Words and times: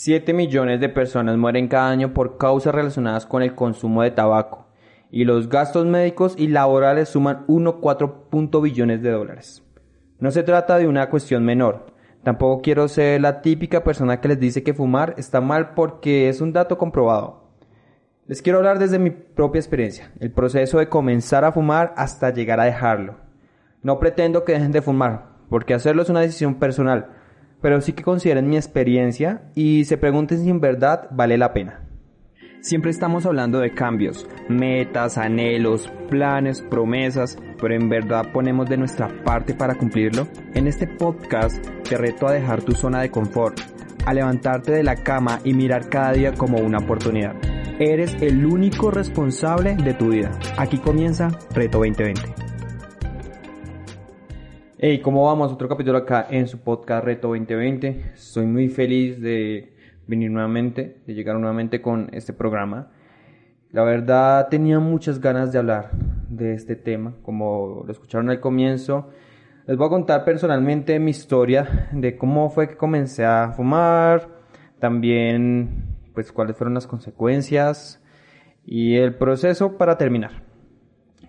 7 0.00 0.32
millones 0.32 0.78
de 0.78 0.88
personas 0.88 1.36
mueren 1.36 1.66
cada 1.66 1.90
año 1.90 2.14
por 2.14 2.38
causas 2.38 2.72
relacionadas 2.72 3.26
con 3.26 3.42
el 3.42 3.56
consumo 3.56 4.04
de 4.04 4.12
tabaco 4.12 4.68
y 5.10 5.24
los 5.24 5.48
gastos 5.48 5.86
médicos 5.86 6.36
y 6.38 6.46
laborales 6.46 7.08
suman 7.08 7.44
1,4 7.48 8.62
billones 8.62 9.02
de 9.02 9.10
dólares. 9.10 9.64
No 10.20 10.30
se 10.30 10.44
trata 10.44 10.78
de 10.78 10.86
una 10.86 11.10
cuestión 11.10 11.44
menor. 11.44 11.86
Tampoco 12.22 12.62
quiero 12.62 12.86
ser 12.86 13.20
la 13.20 13.42
típica 13.42 13.82
persona 13.82 14.20
que 14.20 14.28
les 14.28 14.38
dice 14.38 14.62
que 14.62 14.72
fumar 14.72 15.16
está 15.18 15.40
mal 15.40 15.74
porque 15.74 16.28
es 16.28 16.40
un 16.40 16.52
dato 16.52 16.78
comprobado. 16.78 17.48
Les 18.28 18.40
quiero 18.40 18.58
hablar 18.58 18.78
desde 18.78 19.00
mi 19.00 19.10
propia 19.10 19.58
experiencia, 19.58 20.12
el 20.20 20.30
proceso 20.30 20.78
de 20.78 20.88
comenzar 20.88 21.44
a 21.44 21.50
fumar 21.50 21.92
hasta 21.96 22.32
llegar 22.32 22.60
a 22.60 22.66
dejarlo. 22.66 23.16
No 23.82 23.98
pretendo 23.98 24.44
que 24.44 24.52
dejen 24.52 24.70
de 24.70 24.80
fumar, 24.80 25.30
porque 25.50 25.74
hacerlo 25.74 26.02
es 26.02 26.08
una 26.08 26.20
decisión 26.20 26.54
personal, 26.54 27.17
pero 27.60 27.80
sí 27.80 27.92
que 27.92 28.02
consideren 28.02 28.48
mi 28.48 28.56
experiencia 28.56 29.42
y 29.54 29.84
se 29.84 29.98
pregunten 29.98 30.42
si 30.42 30.50
en 30.50 30.60
verdad 30.60 31.08
vale 31.10 31.38
la 31.38 31.52
pena. 31.52 31.88
Siempre 32.60 32.90
estamos 32.90 33.24
hablando 33.24 33.60
de 33.60 33.72
cambios, 33.72 34.26
metas, 34.48 35.16
anhelos, 35.16 35.92
planes, 36.10 36.60
promesas, 36.60 37.38
pero 37.60 37.74
en 37.74 37.88
verdad 37.88 38.32
ponemos 38.32 38.68
de 38.68 38.76
nuestra 38.76 39.08
parte 39.24 39.54
para 39.54 39.76
cumplirlo. 39.76 40.26
En 40.54 40.66
este 40.66 40.88
podcast 40.88 41.64
te 41.88 41.96
reto 41.96 42.26
a 42.26 42.32
dejar 42.32 42.62
tu 42.62 42.72
zona 42.72 43.00
de 43.00 43.10
confort, 43.10 43.60
a 44.06 44.12
levantarte 44.12 44.72
de 44.72 44.82
la 44.82 44.96
cama 44.96 45.40
y 45.44 45.54
mirar 45.54 45.88
cada 45.88 46.12
día 46.12 46.34
como 46.34 46.58
una 46.58 46.78
oportunidad. 46.78 47.36
Eres 47.78 48.16
el 48.20 48.44
único 48.44 48.90
responsable 48.90 49.76
de 49.76 49.94
tu 49.94 50.08
vida. 50.08 50.32
Aquí 50.56 50.78
comienza 50.78 51.28
Reto 51.54 51.78
2020. 51.78 52.47
Hey, 54.80 55.00
¿cómo 55.00 55.24
vamos? 55.24 55.50
Otro 55.50 55.68
capítulo 55.68 55.98
acá 55.98 56.28
en 56.30 56.46
su 56.46 56.60
podcast 56.60 57.04
Reto 57.04 57.26
2020. 57.26 58.12
Estoy 58.14 58.46
muy 58.46 58.68
feliz 58.68 59.20
de 59.20 59.72
venir 60.06 60.30
nuevamente, 60.30 60.98
de 61.04 61.14
llegar 61.14 61.34
nuevamente 61.34 61.82
con 61.82 62.08
este 62.12 62.32
programa. 62.32 62.92
La 63.72 63.82
verdad 63.82 64.46
tenía 64.48 64.78
muchas 64.78 65.20
ganas 65.20 65.50
de 65.50 65.58
hablar 65.58 65.90
de 66.28 66.54
este 66.54 66.76
tema, 66.76 67.16
como 67.22 67.82
lo 67.84 67.90
escucharon 67.90 68.30
al 68.30 68.38
comienzo. 68.38 69.08
Les 69.66 69.76
voy 69.76 69.88
a 69.88 69.90
contar 69.90 70.24
personalmente 70.24 71.00
mi 71.00 71.10
historia 71.10 71.88
de 71.90 72.16
cómo 72.16 72.48
fue 72.48 72.68
que 72.68 72.76
comencé 72.76 73.24
a 73.24 73.50
fumar, 73.56 74.28
también 74.78 75.96
pues 76.14 76.30
cuáles 76.30 76.56
fueron 76.56 76.74
las 76.74 76.86
consecuencias 76.86 78.00
y 78.64 78.94
el 78.94 79.16
proceso 79.16 79.76
para 79.76 79.98
terminar. 79.98 80.44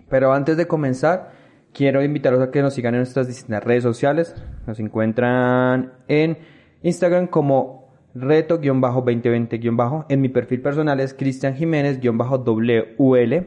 Pero 0.08 0.32
antes 0.32 0.56
de 0.56 0.68
comenzar, 0.68 1.39
Quiero 1.72 2.02
invitarlos 2.02 2.42
a 2.42 2.50
que 2.50 2.62
nos 2.62 2.74
sigan 2.74 2.94
en 2.94 3.00
nuestras 3.00 3.28
distintas 3.28 3.62
redes 3.62 3.82
sociales. 3.82 4.34
Nos 4.66 4.80
encuentran 4.80 5.92
en 6.08 6.38
Instagram 6.82 7.28
como 7.28 7.90
reto-2020- 8.14 10.06
en 10.08 10.20
mi 10.20 10.28
perfil 10.28 10.60
personal 10.62 10.98
es 11.00 11.14
Cristian 11.14 11.54
Jiménez-WL. 11.54 13.46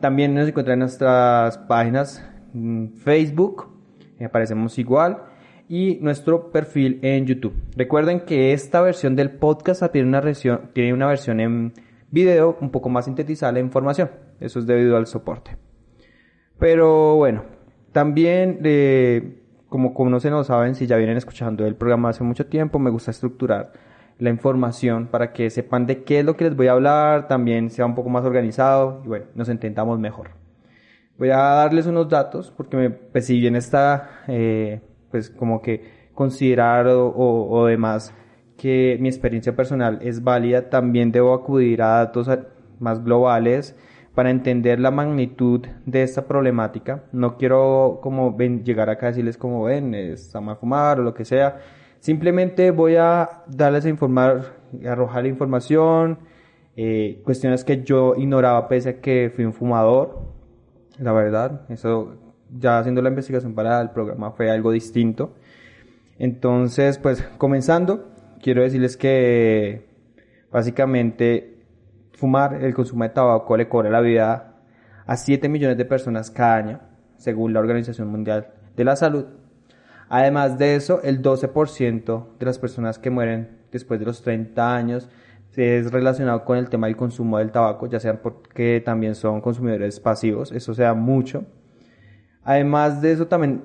También 0.00 0.34
nos 0.34 0.48
encuentran 0.48 0.74
en 0.74 0.80
nuestras 0.80 1.58
páginas 1.58 2.28
Facebook, 2.98 3.68
aparecemos 4.24 4.78
igual, 4.78 5.22
y 5.68 5.98
nuestro 6.00 6.50
perfil 6.50 7.00
en 7.02 7.26
YouTube. 7.26 7.54
Recuerden 7.76 8.20
que 8.20 8.52
esta 8.52 8.80
versión 8.82 9.16
del 9.16 9.30
podcast 9.30 9.82
tiene 9.90 10.08
una 10.08 10.20
versión, 10.20 10.70
tiene 10.72 10.92
una 10.92 11.06
versión 11.06 11.40
en 11.40 11.72
video 12.10 12.56
un 12.60 12.70
poco 12.70 12.88
más 12.88 13.06
sintetizada 13.06 13.52
la 13.52 13.60
información. 13.60 14.10
Eso 14.40 14.58
es 14.58 14.66
debido 14.66 14.96
al 14.96 15.06
soporte. 15.06 15.65
Pero 16.58 17.16
bueno, 17.16 17.42
también, 17.92 18.60
eh, 18.64 19.42
como, 19.68 19.94
como 19.94 20.10
no 20.10 20.20
se 20.20 20.30
nos 20.30 20.46
saben, 20.46 20.74
si 20.74 20.86
ya 20.86 20.96
vienen 20.96 21.16
escuchando 21.16 21.66
el 21.66 21.74
programa 21.74 22.10
hace 22.10 22.24
mucho 22.24 22.46
tiempo, 22.46 22.78
me 22.78 22.90
gusta 22.90 23.10
estructurar 23.10 23.72
la 24.18 24.30
información 24.30 25.08
para 25.08 25.32
que 25.32 25.50
sepan 25.50 25.86
de 25.86 26.02
qué 26.04 26.20
es 26.20 26.24
lo 26.24 26.36
que 26.36 26.44
les 26.44 26.56
voy 26.56 26.68
a 26.68 26.72
hablar, 26.72 27.28
también 27.28 27.70
sea 27.70 27.84
un 27.84 27.94
poco 27.94 28.08
más 28.08 28.24
organizado 28.24 29.02
y 29.04 29.08
bueno, 29.08 29.26
nos 29.34 29.48
entendamos 29.48 29.98
mejor. 29.98 30.30
Voy 31.18 31.30
a 31.30 31.38
darles 31.38 31.86
unos 31.86 32.08
datos 32.08 32.52
porque 32.56 32.76
me, 32.76 32.90
pues, 32.90 33.26
si 33.26 33.38
bien 33.40 33.56
está, 33.56 34.22
eh, 34.28 34.80
pues 35.10 35.30
como 35.30 35.60
que 35.62 36.08
considerar 36.14 36.86
o, 36.88 37.12
o 37.14 37.66
demás 37.66 38.14
que 38.56 38.96
mi 39.00 39.08
experiencia 39.08 39.54
personal 39.54 39.98
es 40.02 40.24
válida, 40.24 40.70
también 40.70 41.12
debo 41.12 41.34
acudir 41.34 41.82
a 41.82 41.98
datos 41.98 42.30
más 42.80 43.04
globales 43.04 43.76
para 44.16 44.30
entender 44.30 44.80
la 44.80 44.90
magnitud 44.90 45.66
de 45.84 46.02
esta 46.02 46.26
problemática. 46.26 47.04
No 47.12 47.36
quiero 47.36 48.00
como 48.02 48.34
ven, 48.34 48.64
llegar 48.64 48.88
acá 48.88 49.08
y 49.08 49.10
decirles 49.10 49.36
como 49.36 49.64
ven, 49.64 49.94
está 49.94 50.40
mal 50.40 50.56
fumar 50.56 50.98
o 50.98 51.02
lo 51.02 51.12
que 51.12 51.26
sea. 51.26 51.58
Simplemente 52.00 52.70
voy 52.70 52.96
a 52.96 53.42
darles 53.46 53.84
a 53.84 53.90
informar, 53.90 54.54
arrojar 54.88 55.26
información, 55.26 56.18
eh, 56.76 57.20
cuestiones 57.24 57.62
que 57.62 57.82
yo 57.82 58.14
ignoraba 58.16 58.68
pese 58.68 58.88
a 58.88 59.00
que 59.02 59.30
fui 59.36 59.44
un 59.44 59.52
fumador. 59.52 60.22
La 60.98 61.12
verdad, 61.12 61.66
eso 61.68 62.16
ya 62.58 62.78
haciendo 62.78 63.02
la 63.02 63.10
investigación 63.10 63.54
para 63.54 63.82
el 63.82 63.90
programa 63.90 64.30
fue 64.30 64.50
algo 64.50 64.72
distinto. 64.72 65.34
Entonces, 66.18 66.96
pues 66.96 67.22
comenzando, 67.36 68.08
quiero 68.40 68.62
decirles 68.62 68.96
que 68.96 69.84
básicamente 70.50 71.55
Fumar, 72.16 72.64
el 72.64 72.72
consumo 72.72 73.04
de 73.04 73.10
tabaco 73.10 73.56
le 73.58 73.68
cobra 73.68 73.90
la 73.90 74.00
vida 74.00 74.54
a 75.04 75.16
7 75.16 75.50
millones 75.50 75.76
de 75.76 75.84
personas 75.84 76.30
cada 76.30 76.56
año, 76.56 76.80
según 77.18 77.52
la 77.52 77.60
Organización 77.60 78.08
Mundial 78.08 78.48
de 78.74 78.84
la 78.84 78.96
Salud. 78.96 79.26
Además 80.08 80.56
de 80.56 80.76
eso, 80.76 81.02
el 81.02 81.20
12% 81.20 82.38
de 82.38 82.46
las 82.46 82.58
personas 82.58 82.98
que 82.98 83.10
mueren 83.10 83.58
después 83.70 84.00
de 84.00 84.06
los 84.06 84.22
30 84.22 84.74
años 84.74 85.10
es 85.56 85.92
relacionado 85.92 86.44
con 86.44 86.56
el 86.56 86.70
tema 86.70 86.86
del 86.86 86.96
consumo 86.96 87.36
del 87.36 87.50
tabaco, 87.50 87.86
ya 87.86 88.00
sea 88.00 88.20
porque 88.22 88.82
también 88.84 89.14
son 89.14 89.42
consumidores 89.42 90.00
pasivos, 90.00 90.52
eso 90.52 90.72
sea 90.72 90.94
mucho. 90.94 91.44
Además 92.44 93.02
de 93.02 93.12
eso, 93.12 93.26
también 93.26 93.62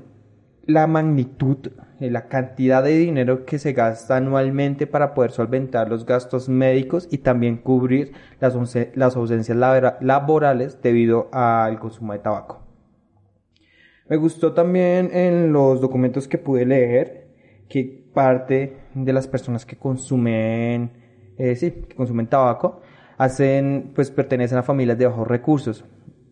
la 0.71 0.87
magnitud, 0.87 1.71
eh, 1.99 2.09
la 2.09 2.27
cantidad 2.27 2.83
de 2.83 2.97
dinero 2.97 3.45
que 3.45 3.59
se 3.59 3.73
gasta 3.73 4.17
anualmente 4.17 4.87
para 4.87 5.13
poder 5.13 5.31
solventar 5.31 5.89
los 5.89 6.05
gastos 6.05 6.49
médicos 6.49 7.07
y 7.11 7.19
también 7.19 7.57
cubrir 7.57 8.13
las, 8.39 8.55
ausencias 9.15 9.57
laborales 10.01 10.81
debido 10.81 11.29
al 11.31 11.79
consumo 11.79 12.13
de 12.13 12.19
tabaco. 12.19 12.61
Me 14.09 14.17
gustó 14.17 14.53
también 14.53 15.09
en 15.13 15.53
los 15.53 15.79
documentos 15.79 16.27
que 16.27 16.37
pude 16.37 16.65
leer 16.65 17.29
que 17.69 18.09
parte 18.13 18.77
de 18.93 19.13
las 19.13 19.27
personas 19.27 19.65
que 19.65 19.77
consumen, 19.77 20.91
eh, 21.37 21.55
sí, 21.55 21.71
que 21.71 21.95
consumen 21.95 22.27
tabaco, 22.27 22.81
hacen, 23.17 23.91
pues 23.95 24.11
pertenecen 24.11 24.57
a 24.57 24.63
familias 24.63 24.97
de 24.97 25.07
bajos 25.07 25.27
recursos. 25.27 25.85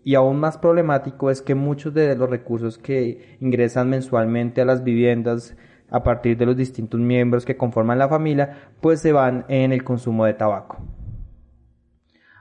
Y 0.10 0.16
aún 0.16 0.40
más 0.40 0.58
problemático 0.58 1.30
es 1.30 1.44
que 1.44 1.54
muchos 1.54 1.94
de 1.94 2.16
los 2.16 2.28
recursos 2.28 2.80
que 2.80 3.38
ingresan 3.42 3.92
mensualmente 3.92 4.60
a 4.60 4.66
las 4.66 4.84
viviendas 4.84 5.56
a 5.92 6.02
partir 6.02 6.36
de 6.36 6.48
los 6.48 6.58
distintos 6.58 7.00
miembros 7.00 7.46
que 7.46 7.58
conforman 7.58 8.00
la 8.00 8.10
familia, 8.10 8.72
pues 8.82 9.02
se 9.02 9.12
van 9.12 9.46
en 9.50 9.72
el 9.72 9.84
consumo 9.84 10.26
de 10.26 10.34
tabaco. 10.34 10.78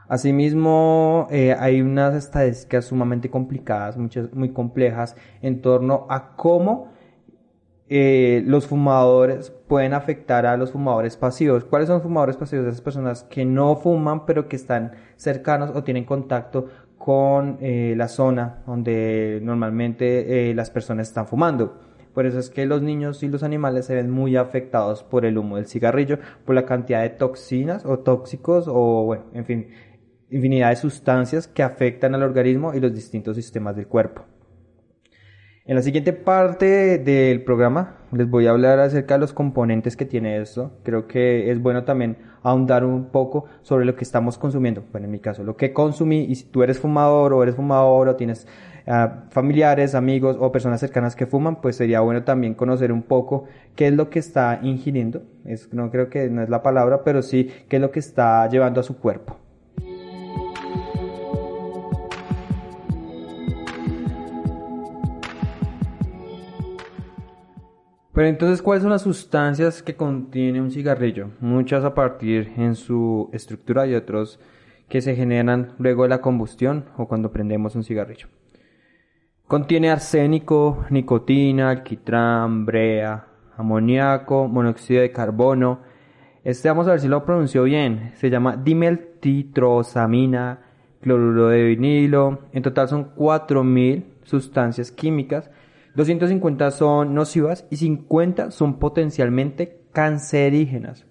Asimismo, 0.08 1.26
eh, 1.31 1.54
hay 1.58 1.82
unas 1.82 2.14
estadísticas 2.14 2.87
sumamente 2.87 3.28
complicadas, 3.28 3.98
muchas, 3.98 4.32
muy 4.32 4.54
complejas, 4.54 5.14
en 5.43 5.60
torno 5.60 6.06
a 6.08 6.37
cómo 6.37 6.90
eh, 7.90 8.43
los 8.46 8.66
fumadores 8.66 9.50
pueden 9.50 9.93
afectar 9.93 10.46
a 10.46 10.56
los 10.56 10.72
fumadores 10.72 11.19
pasivos. 11.19 11.64
¿Cuáles 11.64 11.88
son 11.88 12.00
fumadores 12.00 12.38
pasivos? 12.38 12.66
Esas 12.66 12.81
personas 12.81 13.25
que 13.25 13.44
no 13.44 13.76
fuman, 13.76 14.25
pero 14.25 14.48
que 14.48 14.56
están 14.56 14.93
cercanos 15.16 15.70
o 15.75 15.84
tienen 15.84 16.06
contacto 16.06 16.69
con 17.08 17.56
eh, 17.62 17.94
la 17.96 18.06
zona 18.06 18.58
donde 18.66 19.40
normalmente 19.43 20.50
eh, 20.50 20.55
las 20.55 20.69
personas 20.69 21.08
están 21.08 21.26
fumando. 21.26 21.81
Por 22.12 22.26
eso 22.26 22.38
es 22.38 22.50
que 22.50 22.66
los 22.66 22.82
niños 22.82 23.22
y 23.22 23.28
los 23.28 23.43
animales 23.43 23.87
se 23.87 23.94
ven 23.94 24.10
muy 24.10 24.37
afectados 24.37 25.05
por 25.05 25.25
el 25.25 25.38
humo 25.38 25.56
del 25.56 25.64
cigarrillo, 25.64 26.19
por 26.44 26.55
la 26.55 26.66
cantidad 26.66 27.00
de 27.00 27.08
toxinas 27.08 27.87
o 27.87 28.00
tóxicos 28.00 28.66
o, 28.69 29.05
bueno, 29.06 29.25
en 29.32 29.46
fin, 29.46 29.69
infinidad 30.28 30.69
de 30.69 30.76
sustancias 30.76 31.49
que 31.49 31.62
afectan 31.62 32.14
al 32.14 32.25
organismo 32.25 32.75
y 32.75 32.81
los 32.81 32.93
distintos 32.94 33.37
sistemas 33.37 33.75
del 33.75 33.87
cuerpo. 33.87 34.26
En 35.69 35.76
la 35.76 35.82
siguiente 35.82 36.15
parte 36.15 36.97
del 36.97 37.43
programa 37.43 37.97
les 38.11 38.26
voy 38.26 38.47
a 38.47 38.53
hablar 38.53 38.79
acerca 38.79 39.17
de 39.17 39.20
los 39.20 39.35
componentes 39.35 39.99
que 39.99 40.06
tiene 40.06 40.41
esto. 40.41 40.73
Creo 40.82 41.06
que 41.06 41.50
es 41.50 41.61
bueno 41.61 41.85
también 41.85 42.17
ahondar 42.43 42.87
un 42.87 43.11
poco 43.11 43.44
sobre 43.61 43.85
lo 43.85 43.94
que 43.94 44.03
estamos 44.03 44.38
consumiendo. 44.38 44.82
Bueno, 44.93 45.05
en 45.05 45.11
mi 45.11 45.19
caso, 45.19 45.44
lo 45.44 45.59
que 45.59 45.75
consumí 45.75 46.25
y 46.25 46.37
si 46.37 46.44
tú 46.44 46.62
eres 46.62 46.79
fumador 46.79 47.35
o 47.35 47.43
eres 47.43 47.55
fumador 47.55 48.09
o 48.09 48.17
tienes 48.17 48.47
uh, 48.87 49.29
familiares, 49.29 49.94
amigos 49.94 50.38
o 50.41 50.50
personas 50.50 50.81
cercanas 50.81 51.15
que 51.15 51.26
fuman, 51.26 51.61
pues 51.61 51.76
sería 51.76 52.00
bueno 52.00 52.25
también 52.25 52.55
conocer 52.55 52.91
un 52.91 53.03
poco 53.03 53.44
qué 53.76 53.88
es 53.88 53.93
lo 53.93 54.09
que 54.09 54.20
está 54.20 54.61
ingiriendo. 54.62 55.20
Es, 55.44 55.70
no 55.75 55.91
creo 55.91 56.09
que 56.09 56.31
no 56.31 56.43
es 56.43 56.49
la 56.49 56.62
palabra, 56.62 57.05
pero 57.05 57.20
sí 57.20 57.50
qué 57.69 57.76
es 57.76 57.82
lo 57.82 57.91
que 57.91 57.99
está 57.99 58.49
llevando 58.49 58.81
a 58.81 58.85
su 58.85 58.97
cuerpo. 58.97 59.37
Pero 68.19 68.31
entonces, 68.31 68.62
¿cuáles 68.62 68.82
son 68.82 68.91
las 68.91 69.03
sustancias 69.03 69.81
que 69.81 69.94
contiene 69.94 70.61
un 70.61 70.73
cigarrillo? 70.73 71.31
Muchas 71.38 71.85
a 71.85 71.94
partir 71.94 72.53
en 72.56 72.75
su 72.75 73.31
estructura 73.32 73.87
y 73.87 73.94
otros 73.94 74.41
que 74.88 75.00
se 75.00 75.15
generan 75.15 75.75
luego 75.79 76.03
de 76.03 76.09
la 76.09 76.20
combustión 76.20 76.87
o 76.97 77.06
cuando 77.06 77.31
prendemos 77.31 77.76
un 77.76 77.85
cigarrillo. 77.85 78.26
Contiene 79.47 79.88
arsénico, 79.88 80.85
nicotina, 80.91 81.70
alquitrán, 81.70 82.67
brea, 82.67 83.25
amoníaco, 83.56 84.49
monóxido 84.49 85.03
de 85.03 85.12
carbono. 85.12 85.82
Este 86.43 86.69
vamos 86.69 86.88
a 86.88 86.91
ver 86.91 86.99
si 86.99 87.06
lo 87.06 87.25
pronunció 87.25 87.62
bien. 87.62 88.11
Se 88.17 88.31
llama 88.31 88.56
dimeltitrosamina, 88.56 90.59
cloruro 91.00 91.50
de 91.50 91.62
vinilo. 91.62 92.41
En 92.53 92.65
total 92.65 92.88
son 92.88 93.15
4.000 93.15 94.03
sustancias 94.25 94.91
químicas 94.91 95.53
250 95.98 96.70
son 96.70 97.12
nocivas 97.12 97.66
y 97.70 97.76
50 97.76 98.52
son 98.52 98.78
potencialmente 98.78 99.82
cancerígenas. 99.92 101.06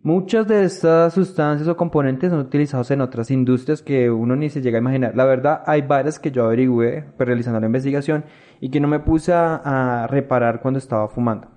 Muchas 0.00 0.48
de 0.48 0.64
estas 0.64 1.12
sustancias 1.12 1.68
o 1.68 1.76
componentes 1.76 2.30
son 2.30 2.40
utilizados 2.40 2.90
en 2.90 3.02
otras 3.02 3.30
industrias 3.30 3.82
que 3.82 4.10
uno 4.10 4.34
ni 4.34 4.48
se 4.48 4.62
llega 4.62 4.78
a 4.78 4.80
imaginar. 4.80 5.14
La 5.14 5.26
verdad, 5.26 5.62
hay 5.66 5.82
varias 5.82 6.18
que 6.18 6.30
yo 6.30 6.46
averigüé 6.46 7.04
pues, 7.18 7.26
realizando 7.26 7.60
la 7.60 7.66
investigación 7.66 8.24
y 8.60 8.70
que 8.70 8.80
no 8.80 8.88
me 8.88 8.98
puse 8.98 9.34
a, 9.34 10.06
reparar 10.08 10.62
cuando 10.62 10.78
estaba 10.78 11.06
fumando. 11.08 11.48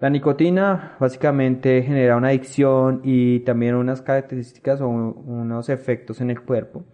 La 0.00 0.10
nicotina 0.10 0.96
básicamente 0.98 1.82
genera 1.82 2.16
una 2.16 2.28
adicción 2.28 3.00
y 3.04 3.40
también 3.40 3.76
unas 3.76 4.02
características 4.02 4.80
o 4.80 4.88
unos 4.88 5.68
efectos 5.68 6.20
en 6.20 6.30
el 6.30 6.42
cuerpo, 6.42 6.84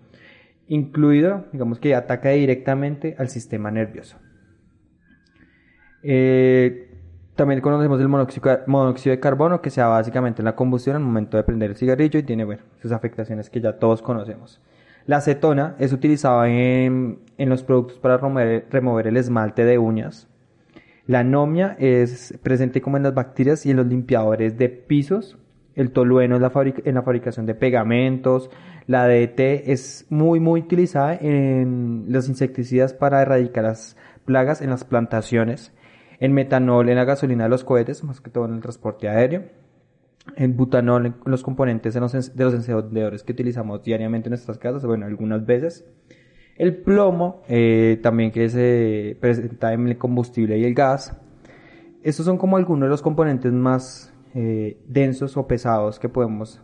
incluido, 0.69 1.47
digamos 1.51 1.81
que 1.81 1.95
ataca 1.95 2.29
directamente 2.29 3.17
al 3.19 3.31
sistema 3.31 3.71
nervioso. 3.71 4.19
Eh, 6.09 6.89
también 7.35 7.61
conocemos 7.61 8.01
el 8.01 8.09
monóxido, 8.09 9.11
de 9.11 9.21
carbono, 9.21 9.61
que 9.61 9.71
se 9.71 9.81
da 9.81 9.89
básicamente 9.89 10.41
en 10.41 10.45
la 10.45 10.55
combustión 10.55 10.95
al 10.95 11.03
momento 11.03 11.37
de 11.37 11.43
prender 11.43 11.71
el 11.71 11.77
cigarrillo 11.77 12.21
y 12.21 12.23
tiene, 12.23 12.47
sus 12.81 12.93
afectaciones 12.93 13.51
que 13.51 13.61
ya 13.61 13.79
todos 13.79 14.03
conocemos. 14.03 14.63
La 15.05 15.17
acetona 15.17 15.75
es 15.79 15.93
utilizada 15.93 16.49
en, 16.49 17.19
los 17.39 17.65
productos 17.65 17.99
para 17.99 18.19
remover, 18.19 19.07
el 19.09 19.17
esmalte 19.17 19.65
de 19.65 19.79
uñas. 19.79 20.29
La 21.07 21.21
anomia 21.21 21.77
es 21.79 22.35
presente 22.43 22.81
como 22.81 22.97
en 22.97 23.03
las 23.03 23.15
bacterias 23.15 23.67
y 23.67 23.71
en 23.73 23.77
los 23.77 23.87
limpiadores 23.87 24.57
de 24.57 24.69
pisos. 24.69 25.39
El 25.75 25.91
tolueno 25.91 26.37
es 26.37 26.41
la 26.41 26.53
en 26.85 26.95
la 26.95 27.03
fabricación 27.03 27.47
de 27.47 27.55
pegamentos. 27.55 28.49
La 28.87 29.07
DDT 29.07 29.69
es 29.69 30.07
muy, 30.09 30.41
muy 30.41 30.61
utilizada 30.61 31.17
en 31.17 32.07
los 32.09 32.29
insecticidas 32.29 32.95
para 32.95 33.23
erradicar 33.23 33.65
las 33.65 33.97
plagas 34.25 34.63
en 34.63 34.71
las 34.71 34.85
plantaciones 34.85 35.73
en 36.19 36.33
metanol 36.33 36.89
en 36.89 36.97
la 36.97 37.05
gasolina 37.05 37.45
de 37.45 37.51
los 37.51 37.65
cohetes, 37.65 38.03
más 38.05 38.21
que 38.21 38.31
todo 38.31 38.47
en 38.47 38.55
el 38.55 38.61
transporte 38.61 39.09
aéreo, 39.09 39.45
en 40.35 40.57
butanol 40.57 41.07
en 41.07 41.15
los 41.25 41.43
componentes 41.43 41.95
de 41.95 42.01
los, 42.01 42.15
encendedores 42.15 43.23
que 43.23 43.33
utilizamos 43.33 43.83
diariamente 43.83 44.29
en 44.29 44.33
nuestras 44.33 44.59
casas, 44.59 44.85
bueno, 44.85 45.07
algunas 45.07 45.45
veces. 45.47 45.87
El 46.57 46.77
plomo, 46.77 47.43
eh, 47.49 48.01
también 48.03 48.33
que 48.33 48.49
se 48.49 49.17
presenta 49.21 49.73
en 49.73 49.89
el 49.89 49.99
combustible 49.99 50.59
y 50.59 50.65
el 50.65 50.75
gas. 50.75 51.17
Estos 52.03 52.25
son 52.25 52.39
como 52.39 52.57
algunos 52.57 52.87
de 52.87 52.91
los 52.91 53.03
componentes 53.03 53.53
más 53.53 54.13
eh, 54.35 54.81
densos 54.87 55.37
o 55.37 55.47
pesados 55.47 55.99
que 55.99 56.09
podemos 56.09 56.63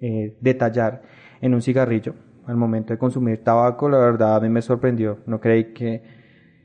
eh, 0.00 0.36
detallar 0.40 1.02
en 1.40 1.54
un 1.54 1.62
cigarrillo. 1.62 2.14
Al 2.46 2.56
momento 2.56 2.92
de 2.92 2.98
consumir 2.98 3.42
tabaco, 3.42 3.88
la 3.88 3.98
verdad 3.98 4.36
a 4.36 4.40
mí 4.40 4.50
me 4.50 4.60
sorprendió. 4.60 5.18
No 5.26 5.40
creí 5.40 5.72
que 5.72 6.02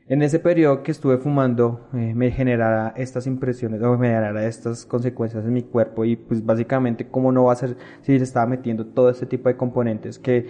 en 0.09 0.23
ese 0.23 0.39
periodo 0.39 0.81
que 0.81 0.91
estuve 0.91 1.19
fumando 1.19 1.87
eh, 1.93 2.13
me 2.15 2.31
generara 2.31 2.93
estas 2.97 3.27
impresiones 3.27 3.81
o 3.83 3.95
me 3.95 4.07
generara 4.07 4.45
estas 4.47 4.85
consecuencias 4.85 5.45
en 5.45 5.53
mi 5.53 5.61
cuerpo 5.61 6.03
y 6.03 6.15
pues 6.15 6.43
básicamente 6.43 7.07
cómo 7.09 7.31
no 7.31 7.45
va 7.45 7.53
a 7.53 7.55
ser 7.55 7.77
si 8.01 8.17
le 8.17 8.23
estaba 8.23 8.47
metiendo 8.47 8.87
todo 8.87 9.11
este 9.11 9.27
tipo 9.27 9.49
de 9.49 9.55
componentes 9.55 10.17
que 10.17 10.47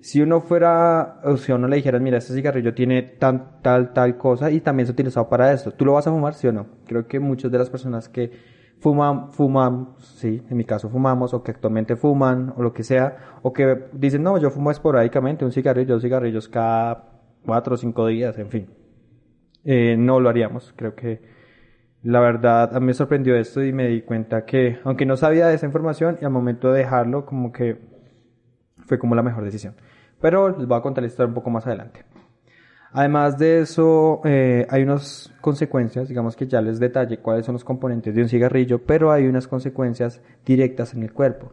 si 0.00 0.20
uno 0.20 0.40
fuera 0.40 1.20
o 1.22 1.36
si 1.36 1.52
uno 1.52 1.68
le 1.68 1.76
dijera 1.76 2.00
mira 2.00 2.18
este 2.18 2.34
cigarrillo 2.34 2.74
tiene 2.74 3.02
tan 3.02 3.62
tal 3.62 3.92
tal 3.92 4.16
cosa 4.18 4.50
y 4.50 4.60
también 4.60 4.88
se 4.88 4.92
utilizado 4.92 5.28
para 5.28 5.52
esto 5.52 5.70
tú 5.70 5.84
lo 5.84 5.92
vas 5.92 6.08
a 6.08 6.10
fumar 6.10 6.34
sí 6.34 6.48
o 6.48 6.52
no 6.52 6.66
creo 6.84 7.06
que 7.06 7.20
muchas 7.20 7.52
de 7.52 7.58
las 7.58 7.70
personas 7.70 8.08
que 8.08 8.32
fuman 8.80 9.30
fuman 9.30 9.90
sí 9.98 10.42
en 10.50 10.56
mi 10.56 10.64
caso 10.64 10.90
fumamos 10.90 11.32
o 11.32 11.44
que 11.44 11.52
actualmente 11.52 11.94
fuman 11.94 12.52
o 12.56 12.62
lo 12.62 12.72
que 12.72 12.82
sea 12.82 13.38
o 13.42 13.52
que 13.52 13.84
dicen 13.92 14.24
no 14.24 14.36
yo 14.36 14.50
fumo 14.50 14.72
esporádicamente 14.72 15.44
un 15.44 15.52
cigarrillo 15.52 15.94
dos 15.94 16.02
cigarrillos 16.02 16.48
cada 16.48 17.04
cuatro 17.44 17.74
o 17.74 17.76
cinco 17.76 18.08
días 18.08 18.36
en 18.38 18.48
fin 18.48 18.85
eh, 19.66 19.96
no 19.98 20.20
lo 20.20 20.28
haríamos. 20.28 20.72
Creo 20.76 20.94
que 20.94 21.20
la 22.02 22.20
verdad 22.20 22.74
a 22.74 22.80
mí 22.80 22.86
me 22.86 22.94
sorprendió 22.94 23.36
esto 23.36 23.62
y 23.64 23.72
me 23.72 23.88
di 23.88 24.02
cuenta 24.02 24.44
que, 24.44 24.78
aunque 24.84 25.04
no 25.04 25.16
sabía 25.16 25.48
de 25.48 25.56
esa 25.56 25.66
información, 25.66 26.18
y 26.22 26.24
al 26.24 26.30
momento 26.30 26.72
de 26.72 26.78
dejarlo, 26.78 27.26
como 27.26 27.50
que 27.52 27.76
fue 28.86 28.98
como 28.98 29.16
la 29.16 29.22
mejor 29.22 29.44
decisión. 29.44 29.74
Pero 30.20 30.56
les 30.56 30.66
voy 30.66 30.78
a 30.78 30.82
contar 30.82 31.02
la 31.02 31.08
historia 31.08 31.28
un 31.28 31.34
poco 31.34 31.50
más 31.50 31.66
adelante. 31.66 32.04
Además 32.92 33.36
de 33.36 33.58
eso, 33.58 34.20
eh, 34.24 34.66
hay 34.70 34.84
unas 34.84 35.34
consecuencias, 35.40 36.08
digamos 36.08 36.36
que 36.36 36.46
ya 36.46 36.62
les 36.62 36.78
detalle 36.78 37.18
cuáles 37.18 37.44
son 37.44 37.54
los 37.54 37.64
componentes 37.64 38.14
de 38.14 38.22
un 38.22 38.28
cigarrillo, 38.28 38.86
pero 38.86 39.10
hay 39.10 39.26
unas 39.26 39.48
consecuencias 39.48 40.22
directas 40.46 40.94
en 40.94 41.02
el 41.02 41.12
cuerpo. 41.12 41.52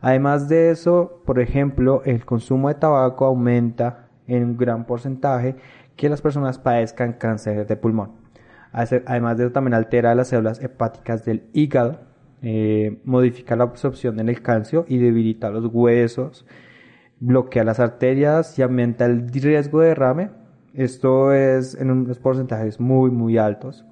Además 0.00 0.48
de 0.48 0.70
eso, 0.70 1.22
por 1.26 1.40
ejemplo, 1.40 2.02
el 2.06 2.24
consumo 2.24 2.68
de 2.68 2.74
tabaco 2.74 3.26
aumenta 3.26 4.08
en 4.26 4.44
un 4.44 4.56
gran 4.56 4.86
porcentaje 4.86 5.56
que 6.00 6.08
las 6.08 6.22
personas 6.22 6.58
padezcan 6.58 7.12
cáncer 7.12 7.66
de 7.66 7.76
pulmón. 7.76 8.12
Además 8.72 9.36
de 9.36 9.44
eso 9.44 9.52
también 9.52 9.74
altera 9.74 10.14
las 10.14 10.28
células 10.28 10.58
hepáticas 10.62 11.26
del 11.26 11.42
hígado, 11.52 12.00
eh, 12.40 13.02
modifica 13.04 13.54
la 13.54 13.64
absorción 13.64 14.16
del 14.16 14.40
calcio 14.40 14.86
y 14.88 14.96
debilita 14.96 15.50
los 15.50 15.66
huesos, 15.66 16.46
bloquea 17.18 17.64
las 17.64 17.80
arterias 17.80 18.58
y 18.58 18.62
aumenta 18.62 19.04
el 19.04 19.28
riesgo 19.28 19.80
de 19.80 19.88
derrame. 19.88 20.30
Esto 20.72 21.34
es 21.34 21.74
en 21.74 21.90
unos 21.90 22.18
porcentajes 22.18 22.80
muy 22.80 23.10
muy 23.10 23.36
altos. 23.36 23.84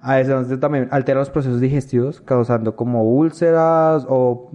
Además 0.00 0.48
de 0.48 0.56
también 0.56 0.88
altera 0.90 1.20
los 1.20 1.30
procesos 1.30 1.60
digestivos, 1.60 2.20
causando 2.20 2.74
como 2.74 3.04
úlceras 3.04 4.04
o 4.08 4.50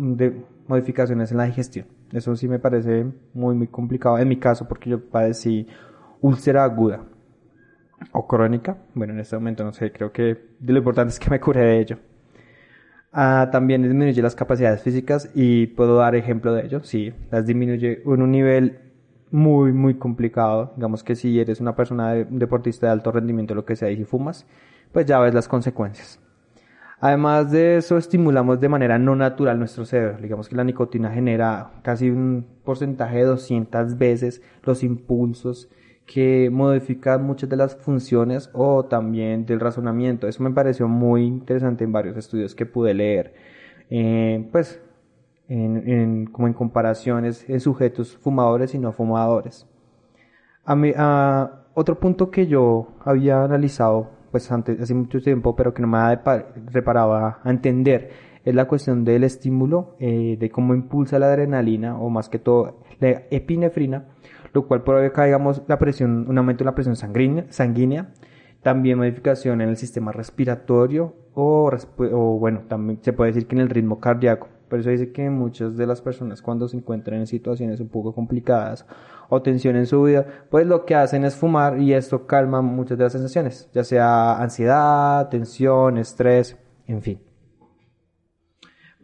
modificaciones 0.67 1.31
en 1.31 1.37
la 1.37 1.45
digestión. 1.45 1.85
Eso 2.11 2.35
sí 2.35 2.49
me 2.49 2.59
parece 2.59 3.05
muy 3.33 3.55
muy 3.55 3.67
complicado 3.67 4.17
en 4.17 4.27
mi 4.27 4.35
caso 4.35 4.67
porque 4.67 4.89
yo 4.89 4.99
padecí 5.09 5.67
úlcera 6.25 6.63
aguda 6.63 7.03
o 8.11 8.27
crónica. 8.27 8.77
Bueno, 8.93 9.13
en 9.13 9.19
este 9.19 9.35
momento 9.35 9.63
no 9.63 9.73
sé, 9.73 9.91
creo 9.91 10.11
que 10.11 10.55
lo 10.61 10.77
importante 10.77 11.13
es 11.13 11.19
que 11.19 11.29
me 11.29 11.39
cure 11.39 11.61
de 11.61 11.79
ello. 11.79 11.97
Ah, 13.13 13.49
también 13.51 13.83
disminuye 13.83 14.21
las 14.21 14.35
capacidades 14.35 14.81
físicas 14.81 15.29
y 15.33 15.67
puedo 15.67 15.97
dar 15.97 16.15
ejemplo 16.15 16.53
de 16.53 16.65
ello. 16.65 16.83
Sí, 16.83 17.13
las 17.31 17.45
disminuye 17.45 18.01
en 18.05 18.21
un 18.21 18.31
nivel 18.31 18.79
muy, 19.31 19.71
muy 19.71 19.95
complicado. 19.95 20.73
Digamos 20.75 21.03
que 21.03 21.15
si 21.15 21.39
eres 21.39 21.61
una 21.61 21.75
persona 21.75 22.13
deportista 22.13 22.87
de 22.87 22.93
alto 22.93 23.11
rendimiento, 23.11 23.55
lo 23.55 23.65
que 23.65 23.75
sea, 23.75 23.91
y 23.91 23.97
si 23.97 24.05
fumas, 24.05 24.45
pues 24.91 25.05
ya 25.05 25.19
ves 25.19 25.33
las 25.33 25.47
consecuencias. 25.47 26.19
Además 26.99 27.51
de 27.51 27.77
eso, 27.77 27.97
estimulamos 27.97 28.59
de 28.59 28.69
manera 28.69 28.97
no 28.97 29.15
natural 29.15 29.59
nuestro 29.59 29.85
cerebro. 29.85 30.17
Digamos 30.21 30.49
que 30.49 30.55
la 30.55 30.63
nicotina 30.63 31.11
genera 31.11 31.71
casi 31.83 32.09
un 32.09 32.45
porcentaje 32.63 33.17
de 33.17 33.25
200 33.25 33.97
veces 33.97 34.41
los 34.63 34.83
impulsos 34.83 35.69
que 36.05 36.49
modifican 36.51 37.23
muchas 37.23 37.49
de 37.49 37.57
las 37.57 37.75
funciones 37.75 38.49
o 38.53 38.85
también 38.85 39.45
del 39.45 39.59
razonamiento. 39.59 40.27
Eso 40.27 40.43
me 40.43 40.51
pareció 40.51 40.87
muy 40.87 41.25
interesante 41.25 41.83
en 41.83 41.91
varios 41.91 42.17
estudios 42.17 42.53
que 42.55 42.65
pude 42.65 42.93
leer. 42.93 43.33
Eh, 43.89 44.47
pues, 44.51 44.81
en, 45.47 46.25
como 46.27 46.47
en 46.47 46.53
comparaciones 46.53 47.47
en 47.49 47.59
sujetos 47.59 48.17
fumadores 48.17 48.73
y 48.73 48.79
no 48.79 48.91
fumadores. 48.91 49.67
A 50.65 51.51
otro 51.73 51.99
punto 51.99 52.31
que 52.31 52.47
yo 52.47 52.87
había 53.03 53.43
analizado, 53.43 54.09
pues 54.31 54.51
antes, 54.51 54.81
hace 54.81 54.93
mucho 54.93 55.21
tiempo, 55.21 55.55
pero 55.55 55.73
que 55.73 55.81
no 55.81 55.87
me 55.87 56.19
reparaba 56.71 57.39
a 57.43 57.49
entender, 57.49 58.09
es 58.43 58.55
la 58.55 58.65
cuestión 58.65 59.03
del 59.03 59.23
estímulo, 59.23 59.95
eh, 59.99 60.37
de 60.39 60.49
cómo 60.49 60.73
impulsa 60.73 61.19
la 61.19 61.27
adrenalina, 61.27 61.99
o 61.99 62.09
más 62.09 62.29
que 62.29 62.39
todo 62.39 62.79
la 62.99 63.23
epinefrina, 63.29 64.05
lo 64.55 64.67
cual 64.67 64.83
provoca, 64.83 65.25
digamos, 65.25 65.61
la 65.67 65.77
presión, 65.77 66.25
un 66.27 66.37
aumento 66.37 66.63
de 66.63 66.65
la 66.65 66.75
presión 66.75 66.95
sanguínea, 66.95 67.45
sanguínea 67.49 68.09
también 68.65 68.97
modificación 68.97 69.61
en 69.61 69.69
el 69.69 69.77
sistema 69.77 70.11
respiratorio 70.11 71.13
o, 71.35 71.69
o, 71.99 72.39
bueno, 72.39 72.63
también 72.67 72.97
se 73.03 73.13
puede 73.13 73.31
decir 73.31 73.47
que 73.47 73.53
en 73.53 73.61
el 73.61 73.69
ritmo 73.69 73.99
cardíaco. 73.99 74.47
Por 74.67 74.79
eso 74.79 74.89
dice 74.89 75.11
que 75.11 75.29
muchas 75.29 75.77
de 75.77 75.85
las 75.85 76.01
personas 76.01 76.41
cuando 76.41 76.67
se 76.67 76.75
encuentran 76.75 77.19
en 77.19 77.27
situaciones 77.27 77.79
un 77.79 77.89
poco 77.89 78.15
complicadas 78.15 78.87
o 79.29 79.43
tensión 79.43 79.75
en 79.75 79.85
su 79.85 80.01
vida, 80.01 80.25
pues 80.49 80.65
lo 80.65 80.83
que 80.83 80.95
hacen 80.95 81.25
es 81.25 81.35
fumar 81.35 81.79
y 81.79 81.93
esto 81.93 82.25
calma 82.25 82.63
muchas 82.63 82.97
de 82.97 83.03
las 83.03 83.13
sensaciones, 83.13 83.69
ya 83.71 83.83
sea 83.83 84.41
ansiedad, 84.41 85.29
tensión, 85.29 85.99
estrés, 85.99 86.57
en 86.87 87.03
fin. 87.03 87.19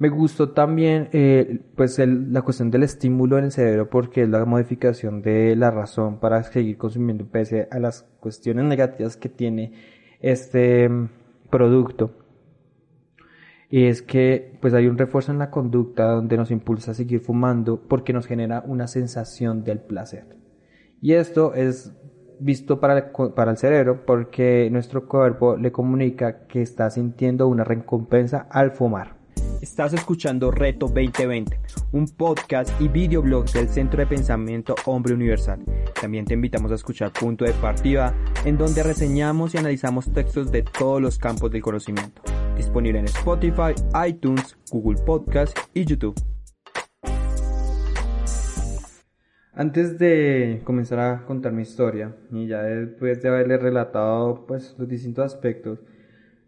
Me 0.01 0.09
gustó 0.09 0.49
también 0.49 1.09
eh, 1.11 1.61
pues 1.75 1.99
la 1.99 2.41
cuestión 2.41 2.71
del 2.71 2.81
estímulo 2.81 3.37
en 3.37 3.43
el 3.45 3.51
cerebro 3.51 3.87
porque 3.87 4.23
es 4.23 4.29
la 4.29 4.43
modificación 4.45 5.21
de 5.21 5.55
la 5.55 5.69
razón 5.69 6.19
para 6.19 6.41
seguir 6.41 6.79
consumiendo 6.79 7.27
pese 7.27 7.67
a 7.69 7.77
las 7.77 8.01
cuestiones 8.19 8.65
negativas 8.65 9.15
que 9.15 9.29
tiene 9.29 9.73
este 10.19 10.89
mm, 10.89 11.09
producto. 11.51 12.15
Y 13.69 13.85
es 13.85 14.01
que 14.01 14.57
pues 14.59 14.73
hay 14.73 14.87
un 14.87 14.97
refuerzo 14.97 15.33
en 15.33 15.37
la 15.37 15.51
conducta 15.51 16.05
donde 16.05 16.35
nos 16.35 16.49
impulsa 16.49 16.89
a 16.89 16.95
seguir 16.95 17.19
fumando 17.19 17.79
porque 17.87 18.11
nos 18.11 18.25
genera 18.25 18.63
una 18.65 18.87
sensación 18.87 19.63
del 19.63 19.81
placer. 19.81 20.25
Y 20.99 21.13
esto 21.13 21.53
es 21.53 21.93
visto 22.39 22.79
para 22.79 22.97
el, 22.97 23.33
para 23.35 23.51
el 23.51 23.57
cerebro 23.57 24.03
porque 24.03 24.67
nuestro 24.71 25.07
cuerpo 25.07 25.57
le 25.57 25.71
comunica 25.71 26.47
que 26.47 26.63
está 26.63 26.89
sintiendo 26.89 27.47
una 27.47 27.63
recompensa 27.63 28.47
al 28.49 28.71
fumar. 28.71 29.20
Estás 29.61 29.93
escuchando 29.93 30.49
Reto 30.49 30.87
2020, 30.87 31.59
un 31.91 32.07
podcast 32.07 32.71
y 32.81 32.87
videoblog 32.87 33.45
del 33.51 33.69
Centro 33.69 33.99
de 33.99 34.07
Pensamiento 34.07 34.73
Hombre 34.85 35.13
Universal. 35.13 35.63
También 36.01 36.25
te 36.25 36.33
invitamos 36.33 36.71
a 36.71 36.75
escuchar 36.75 37.13
Punto 37.13 37.45
de 37.45 37.53
Partida, 37.53 38.11
en 38.43 38.57
donde 38.57 38.81
reseñamos 38.81 39.53
y 39.53 39.59
analizamos 39.59 40.11
textos 40.11 40.51
de 40.51 40.63
todos 40.63 40.99
los 40.99 41.19
campos 41.19 41.51
del 41.51 41.61
conocimiento. 41.61 42.23
Disponible 42.57 42.97
en 42.97 43.05
Spotify, 43.05 43.75
iTunes, 44.07 44.57
Google 44.71 44.99
Podcast 45.05 45.55
y 45.75 45.85
YouTube. 45.85 46.19
Antes 49.53 49.99
de 49.99 50.61
comenzar 50.63 50.99
a 50.99 51.25
contar 51.27 51.53
mi 51.53 51.61
historia, 51.61 52.15
y 52.31 52.47
ya 52.47 52.63
después 52.63 53.21
de 53.21 53.29
haberle 53.29 53.59
relatado 53.59 54.47
pues, 54.47 54.73
los 54.79 54.87
distintos 54.87 55.23
aspectos, 55.23 55.83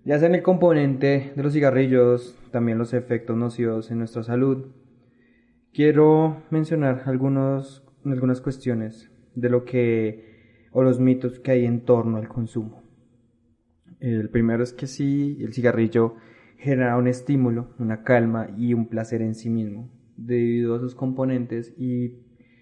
ya 0.06 0.20
sea 0.20 0.28
en 0.28 0.36
el 0.36 0.44
componente 0.44 1.32
de 1.36 1.44
los 1.44 1.54
cigarrillos, 1.54 2.38
también 2.52 2.78
los 2.78 2.94
efectos 2.94 3.38
nocivos 3.38 3.90
en 3.90 4.00
nuestra 4.00 4.24
salud, 4.24 4.68
quiero 5.74 6.44
mencionar 6.50 7.04
algunos, 7.06 7.84
algunas 8.06 8.42
cuestiones 8.42 9.10
de 9.36 9.50
lo 9.50 9.64
que 9.66 10.34
o 10.72 10.84
los 10.84 11.00
mitos 11.00 11.40
que 11.40 11.52
hay 11.52 11.66
en 11.66 11.86
torno 11.86 12.18
al 12.18 12.28
consumo. 12.28 12.84
El 14.00 14.30
primero 14.30 14.64
es 14.64 14.74
que 14.74 14.88
sí, 14.88 15.38
el 15.42 15.54
cigarrillo 15.54 16.16
genera 16.58 16.98
un 16.98 17.08
estímulo, 17.08 17.74
una 17.80 18.04
calma 18.04 18.50
y 18.58 18.74
un 18.74 18.88
placer 18.88 19.22
en 19.22 19.36
sí 19.36 19.50
mismo, 19.50 19.90
debido 20.18 20.76
a 20.76 20.80
sus 20.80 20.96
componentes 20.96 21.74
y 21.78 22.20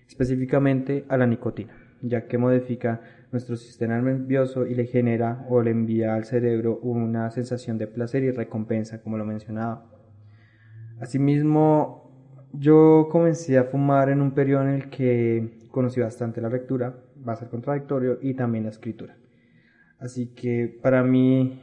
específicamente 0.07 1.05
a 1.07 1.17
la 1.17 1.25
nicotina, 1.25 1.74
ya 2.01 2.27
que 2.27 2.38
modifica 2.38 3.01
nuestro 3.31 3.55
sistema 3.55 4.00
nervioso 4.00 4.67
y 4.67 4.75
le 4.75 4.85
genera 4.85 5.45
o 5.50 5.61
le 5.61 5.71
envía 5.71 6.15
al 6.15 6.25
cerebro 6.25 6.79
una 6.81 7.29
sensación 7.31 7.77
de 7.77 7.88
placer 7.88 8.23
y 8.23 8.31
recompensa, 8.31 9.01
como 9.01 9.17
lo 9.17 9.25
mencionaba. 9.25 9.89
Asimismo, 11.00 12.11
yo 12.53 13.07
comencé 13.09 13.57
a 13.57 13.63
fumar 13.63 14.09
en 14.09 14.21
un 14.21 14.31
periodo 14.31 14.63
en 14.63 14.69
el 14.69 14.89
que 14.89 15.59
conocí 15.71 16.01
bastante 16.01 16.41
la 16.41 16.50
lectura, 16.50 16.95
va 17.27 17.33
a 17.33 17.38
ser 17.38 17.50
contradictorio, 17.50 18.19
y 18.21 18.33
también 18.33 18.65
la 18.65 18.71
escritura. 18.71 19.17
Así 20.00 20.33
que 20.33 20.79
para 20.81 21.03
mí, 21.03 21.61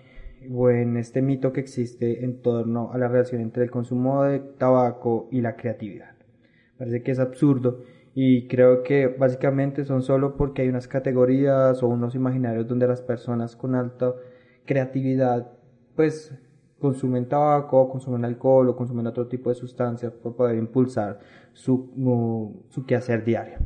bueno, 0.48 0.98
este 0.98 1.20
mito 1.20 1.52
que 1.52 1.60
existe 1.60 2.25
en 2.25 2.40
torno 2.40 2.92
a 2.92 2.98
la 2.98 3.08
relación 3.08 3.42
entre 3.42 3.64
el 3.64 3.70
consumo 3.70 4.22
de 4.25 4.38
tabaco 4.38 5.28
y 5.30 5.40
la 5.40 5.56
creatividad. 5.56 6.14
Parece 6.78 7.02
que 7.02 7.10
es 7.10 7.18
absurdo 7.18 7.82
y 8.20 8.48
creo 8.48 8.82
que 8.82 9.06
básicamente 9.06 9.84
son 9.84 10.02
solo 10.02 10.37
porque 10.37 10.62
hay 10.62 10.68
unas 10.68 10.88
categorías 10.88 11.84
o 11.84 11.87
unos 11.87 12.16
imaginarios 12.16 12.66
donde 12.66 12.88
las 12.88 13.00
personas 13.00 13.54
con 13.54 13.76
alta 13.76 14.12
creatividad 14.66 15.52
pues 15.94 16.37
consumen 16.80 17.28
tabaco, 17.28 17.88
consumen 17.88 18.25
alcohol 18.25 18.70
o 18.70 18.75
consumen 18.75 19.06
otro 19.06 19.28
tipo 19.28 19.50
de 19.50 19.54
sustancias 19.54 20.12
para 20.14 20.34
poder 20.34 20.56
impulsar 20.56 21.20
su, 21.52 22.64
su 22.70 22.87
quehacer 22.87 23.25
diario. 23.25 23.58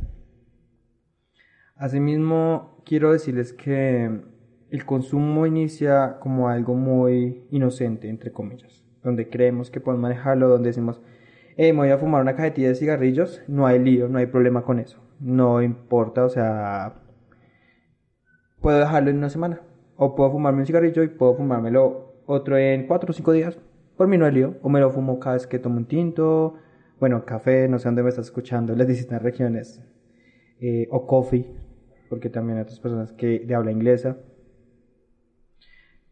Asimismo, 1.75 2.83
quiero 2.85 3.11
decirles 3.11 3.55
que 3.55 4.21
el 4.69 4.85
consumo 4.85 5.47
inicia 5.47 6.19
como 6.21 6.51
algo 6.51 6.75
muy 6.75 7.47
inocente, 7.51 8.11
entre 8.11 8.33
comillas, 8.33 8.85
donde 9.03 9.31
creemos 9.31 9.71
que 9.71 9.81
podemos 9.81 10.03
manejarlo, 10.03 10.51
donde 10.51 10.69
decimos, 10.69 11.01
me 11.57 11.73
voy 11.73 11.91
a 11.91 11.99
fumar 11.99 12.23
una 12.23 12.35
cajetilla 12.35 12.69
de 12.69 12.75
cigarrillos, 12.75 13.43
no 13.49 13.67
hay 13.67 13.79
lío, 13.79 14.09
no 14.09 14.19
hay 14.19 14.27
problema 14.27 14.63
con 14.63 14.79
eso. 14.79 14.99
No 15.21 15.63
importa, 15.63 16.25
o 16.25 16.29
sea, 16.29 16.95
puedo 18.61 18.79
dejarlo 18.79 19.11
en 19.11 19.19
una 19.19 19.29
semana. 19.29 19.61
O 19.97 20.15
puedo 20.15 20.33
fumarme 20.33 20.61
un 20.61 20.67
cigarrillo 20.67 21.03
y 21.03 21.09
puedo 21.09 21.35
fumármelo 21.35 22.15
otro 22.27 22.57
en 22.57 22.87
cuatro 22.87 23.11
o 23.11 23.13
cinco 23.13 23.33
días. 23.33 23.59
Por 23.97 24.09
mí 24.09 24.17
no 24.17 24.25
hay 24.25 24.33
lío. 24.33 24.55
O 24.63 24.69
me 24.69 24.81
lo 24.81 24.91
fumo 24.91 25.21
cada 25.21 25.35
vez 25.35 25.47
que 25.47 25.59
tomo 25.59 25.77
un 25.77 25.87
tinto. 25.87 26.55
Bueno, 26.99 27.25
café, 27.25 27.69
no 27.69 27.79
sé 27.79 27.89
dónde 27.89 28.03
me 28.03 28.09
estás 28.09 28.27
escuchando, 28.27 28.75
las 28.75 28.87
distintas 28.87 29.23
regiones. 29.23 29.83
Eh, 30.61 30.87
o 30.91 31.07
coffee, 31.07 31.47
porque 32.09 32.31
también 32.31 32.59
hay 32.59 32.63
otras 32.63 32.81
personas 32.81 33.13
que 33.13 33.41
de 33.41 33.55
habla 33.55 33.73
inglesa. 33.73 34.17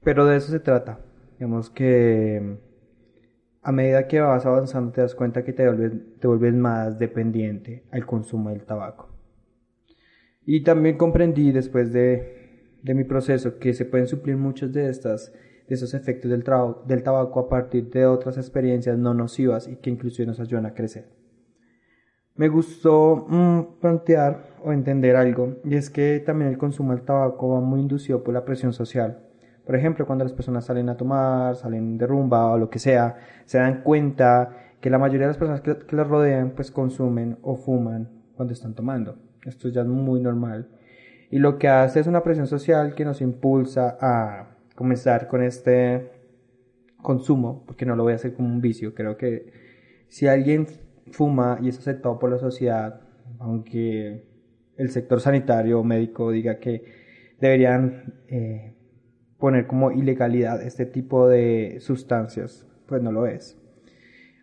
Pero 0.03 0.27
de 0.27 0.37
eso 0.37 0.51
se 0.51 0.61
trata. 0.61 1.01
Digamos 1.39 1.71
que 1.71 2.59
a 3.63 3.73
medida 3.73 4.07
que 4.09 4.21
vas 4.21 4.47
avanzando 4.47 4.93
te 4.93 5.03
das 5.03 5.15
cuenta 5.15 5.45
que 5.45 5.53
te 5.53 5.67
vuelves, 5.67 5.93
te 6.19 6.27
vuelves 6.27 6.55
más 6.55 6.99
dependiente 6.99 7.85
al 7.91 8.07
consumo 8.07 8.51
del 8.51 8.65
tabaco. 8.65 9.09
Y 10.47 10.63
también 10.63 10.97
comprendí 10.97 11.53
después 11.53 11.93
de, 11.93 12.79
de 12.83 12.95
mi 12.95 13.05
proceso 13.05 13.59
que 13.59 13.75
se 13.75 13.85
pueden 13.85 14.07
suplir 14.07 14.37
muchos 14.37 14.73
de, 14.73 14.89
estas, 14.89 15.33
de 15.69 15.75
esos 15.75 15.93
efectos 15.93 16.31
del, 16.31 16.45
del 16.87 17.03
tabaco 17.03 17.41
a 17.41 17.49
partir 17.49 17.91
de 17.91 18.07
otras 18.07 18.39
experiencias 18.39 18.99
no 18.99 19.13
nocivas 19.13 19.69
y 19.69 19.77
que 19.77 19.91
incluso 19.91 20.25
nos 20.25 20.41
ayudan 20.41 20.67
a 20.67 20.75
crecer. 20.75 21.09
Me 22.37 22.49
gustó 22.49 23.27
mm, 23.29 23.81
plantear 23.81 24.57
o 24.65 24.73
entender 24.73 25.17
algo 25.17 25.57
y 25.63 25.75
es 25.75 25.91
que 25.91 26.21
también 26.21 26.51
el 26.51 26.57
consumo 26.57 26.93
del 26.93 27.05
tabaco 27.05 27.51
va 27.51 27.61
muy 27.61 27.81
inducido 27.81 28.25
por 28.25 28.33
la 28.33 28.47
presión 28.47 28.73
social 28.73 29.30
por 29.71 29.79
ejemplo, 29.79 30.05
cuando 30.05 30.25
las 30.25 30.33
personas 30.33 30.65
salen 30.65 30.89
a 30.89 30.97
tomar, 30.97 31.55
salen 31.55 31.97
de 31.97 32.05
rumba 32.05 32.51
o 32.51 32.59
lo 32.59 32.69
que 32.69 32.81
sea, 32.81 33.15
se 33.45 33.59
dan 33.59 33.85
cuenta 33.85 34.75
que 34.81 34.91
la 34.91 34.99
mayoría 34.99 35.29
de 35.29 35.29
las 35.29 35.37
personas 35.37 35.61
que, 35.61 35.79
que 35.79 35.95
las 35.95 36.09
rodean 36.09 36.55
pues 36.57 36.73
consumen 36.73 37.39
o 37.43 37.55
fuman 37.55 38.09
cuando 38.35 38.53
están 38.53 38.75
tomando. 38.75 39.21
Esto 39.45 39.69
ya 39.69 39.83
es 39.83 39.87
muy 39.87 40.21
normal. 40.21 40.71
Y 41.31 41.39
lo 41.39 41.57
que 41.57 41.69
hace 41.69 42.01
es 42.01 42.09
una 42.09 42.25
presión 42.25 42.49
social 42.49 42.97
que 42.97 43.05
nos 43.05 43.21
impulsa 43.21 43.97
a 44.01 44.57
comenzar 44.75 45.29
con 45.29 45.41
este 45.41 46.11
consumo, 47.01 47.63
porque 47.65 47.87
no 47.87 47.95
lo 47.95 48.03
voy 48.03 48.15
a 48.15 48.17
hacer 48.17 48.35
como 48.35 48.49
un 48.49 48.61
vicio. 48.61 48.93
Creo 48.93 49.17
que 49.17 49.53
si 50.09 50.27
alguien 50.27 50.67
fuma 51.13 51.61
y 51.63 51.69
es 51.69 51.79
aceptado 51.79 52.19
por 52.19 52.29
la 52.29 52.39
sociedad, 52.39 53.03
aunque 53.39 54.25
el 54.77 54.91
sector 54.91 55.21
sanitario 55.21 55.79
o 55.79 55.85
médico 55.85 56.33
diga 56.33 56.59
que 56.59 56.83
deberían 57.39 58.15
eh, 58.27 58.75
poner 59.41 59.67
como 59.67 59.91
ilegalidad 59.91 60.63
este 60.63 60.87
tipo 60.87 61.27
de 61.27 61.79
sustancias, 61.81 62.67
pues 62.87 63.03
no 63.03 63.11
lo 63.11 63.27
es. 63.27 63.57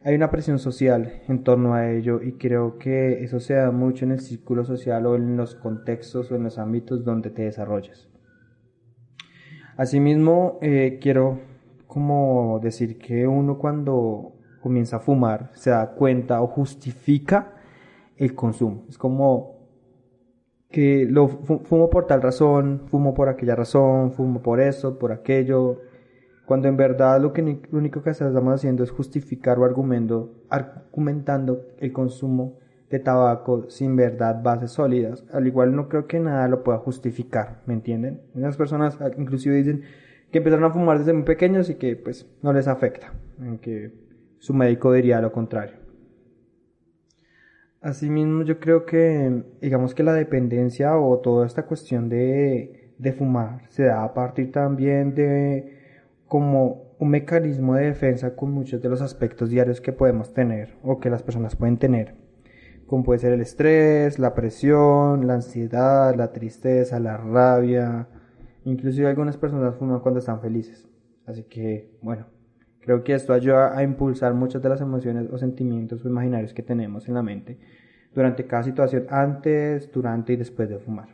Hay 0.03 0.15
una 0.15 0.29
presión 0.29 0.59
social 0.59 1.21
en 1.27 1.43
torno 1.43 1.73
a 1.73 1.89
ello 1.91 2.21
y 2.21 2.33
creo 2.33 2.77
que 2.77 3.23
eso 3.23 3.39
se 3.39 3.55
da 3.55 3.71
mucho 3.71 4.05
en 4.05 4.11
el 4.11 4.19
círculo 4.19 4.63
social 4.65 5.05
o 5.05 5.15
en 5.15 5.37
los 5.37 5.55
contextos 5.55 6.31
o 6.31 6.35
en 6.35 6.43
los 6.43 6.57
ámbitos 6.57 7.03
donde 7.03 7.29
te 7.29 7.43
desarrollas. 7.43 8.09
Asimismo, 9.75 10.59
eh, 10.61 10.99
quiero 11.01 11.39
como 11.87 12.59
decir 12.61 12.97
que 12.97 13.27
uno 13.27 13.57
cuando 13.57 14.33
comienza 14.61 14.97
a 14.97 14.99
fumar 14.99 15.51
se 15.53 15.69
da 15.69 15.93
cuenta 15.93 16.41
o 16.41 16.47
justifica 16.47 17.53
el 18.17 18.33
consumo. 18.33 18.85
Es 18.89 18.97
como 18.97 19.56
que 20.69 21.07
lo 21.09 21.27
fumo 21.27 21.89
por 21.89 22.07
tal 22.07 22.21
razón, 22.21 22.81
fumo 22.87 23.13
por 23.13 23.29
aquella 23.29 23.55
razón, 23.55 24.11
fumo 24.11 24.41
por 24.41 24.59
eso, 24.59 24.99
por 24.99 25.11
aquello, 25.11 25.79
cuando 26.47 26.69
en 26.69 26.77
verdad 26.77 27.21
lo, 27.21 27.33
único 27.71 28.01
que 28.01 28.09
estamos 28.09 28.53
haciendo 28.53 28.83
es 28.83 28.89
justificar 28.89 29.59
o 29.59 29.65
argumento, 29.65 30.31
argumentando 30.49 31.65
el 31.77 31.91
consumo 31.91 32.57
de 32.89 32.99
tabaco 32.99 33.69
sin 33.69 33.97
verdad 33.97 34.41
bases 34.41 34.71
sólidas. 34.71 35.25
Al 35.33 35.45
igual 35.45 35.75
no 35.75 35.89
creo 35.89 36.07
que 36.07 36.19
nada 36.19 36.47
lo 36.47 36.63
pueda 36.63 36.77
justificar, 36.77 37.61
¿me 37.65 37.73
entienden? 37.73 38.21
Unas 38.33 38.55
personas 38.55 38.97
ah, 39.01 39.11
inclusive 39.17 39.55
dicen 39.55 39.81
que 40.31 40.37
empezaron 40.37 40.63
a 40.63 40.71
fumar 40.71 40.99
desde 40.99 41.11
muy 41.11 41.23
pequeños 41.23 41.69
y 41.69 41.75
que 41.75 41.97
pues 41.97 42.25
no 42.41 42.53
les 42.53 42.69
afecta, 42.69 43.11
en 43.41 43.57
que 43.57 43.91
su 44.39 44.53
médico 44.53 44.93
diría 44.93 45.19
lo 45.19 45.33
contrario. 45.33 45.86
Asimismo, 47.81 48.43
yo 48.43 48.59
creo 48.59 48.85
que, 48.85 49.43
digamos 49.61 49.93
que 49.93 50.03
la 50.03 50.13
dependencia 50.13 50.97
o 50.97 51.19
toda 51.19 51.45
esta 51.45 51.65
cuestión 51.65 52.09
de, 52.09 52.93
de 52.97 53.13
fumar 53.13 53.61
se 53.69 53.83
da 53.83 54.03
a 54.03 54.13
partir 54.13 54.51
también 54.51 55.13
de 55.13 55.77
como 56.27 56.95
un 56.99 57.09
mecanismo 57.09 57.75
de 57.75 57.85
defensa 57.85 58.35
con 58.35 58.51
muchos 58.51 58.81
de 58.81 58.89
los 58.89 59.01
aspectos 59.01 59.49
diarios 59.49 59.81
que 59.81 59.93
podemos 59.93 60.33
tener 60.33 60.75
o 60.83 60.99
que 60.99 61.09
las 61.09 61.21
personas 61.21 61.55
pueden 61.55 61.77
tener, 61.77 62.15
como 62.87 63.03
puede 63.03 63.19
ser 63.19 63.33
el 63.33 63.41
estrés, 63.41 64.17
la 64.17 64.33
presión, 64.33 65.27
la 65.27 65.35
ansiedad, 65.35 66.15
la 66.15 66.31
tristeza, 66.31 66.99
la 66.99 67.17
rabia, 67.17 68.07
inclusive 68.65 69.07
algunas 69.07 69.37
personas 69.37 69.75
fuman 69.75 69.99
cuando 69.99 70.19
están 70.19 70.41
felices. 70.41 70.87
Así 71.27 71.43
que, 71.43 71.91
bueno, 72.01 72.25
creo 72.87 73.03
que 73.03 73.13
esto 73.13 73.33
ayuda 73.33 73.77
a 73.77 73.83
impulsar 73.83 74.33
muchas 74.33 74.61
de 74.61 74.69
las 74.69 74.79
emociones 74.79 75.27
o 75.29 75.37
sentimientos 75.37 76.05
imaginarios 76.05 76.53
que 76.53 76.63
tenemos 76.63 77.05
en 77.09 77.15
la 77.15 77.21
mente 77.21 77.59
durante 78.15 78.47
cada 78.47 78.63
situación 78.63 79.07
antes, 79.09 79.91
durante 79.91 80.31
y 80.31 80.37
después 80.37 80.69
de 80.69 80.79
fumar. 80.79 81.09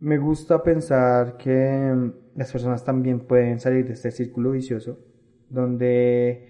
Me 0.00 0.18
gusta 0.18 0.64
pensar 0.64 1.36
que 1.36 1.92
mm, 1.94 2.12
las 2.34 2.50
personas 2.50 2.84
también 2.84 3.20
pueden 3.20 3.60
salir 3.60 3.86
de 3.86 3.92
este 3.92 4.10
círculo 4.10 4.50
vicioso 4.50 4.98
donde 5.48 6.48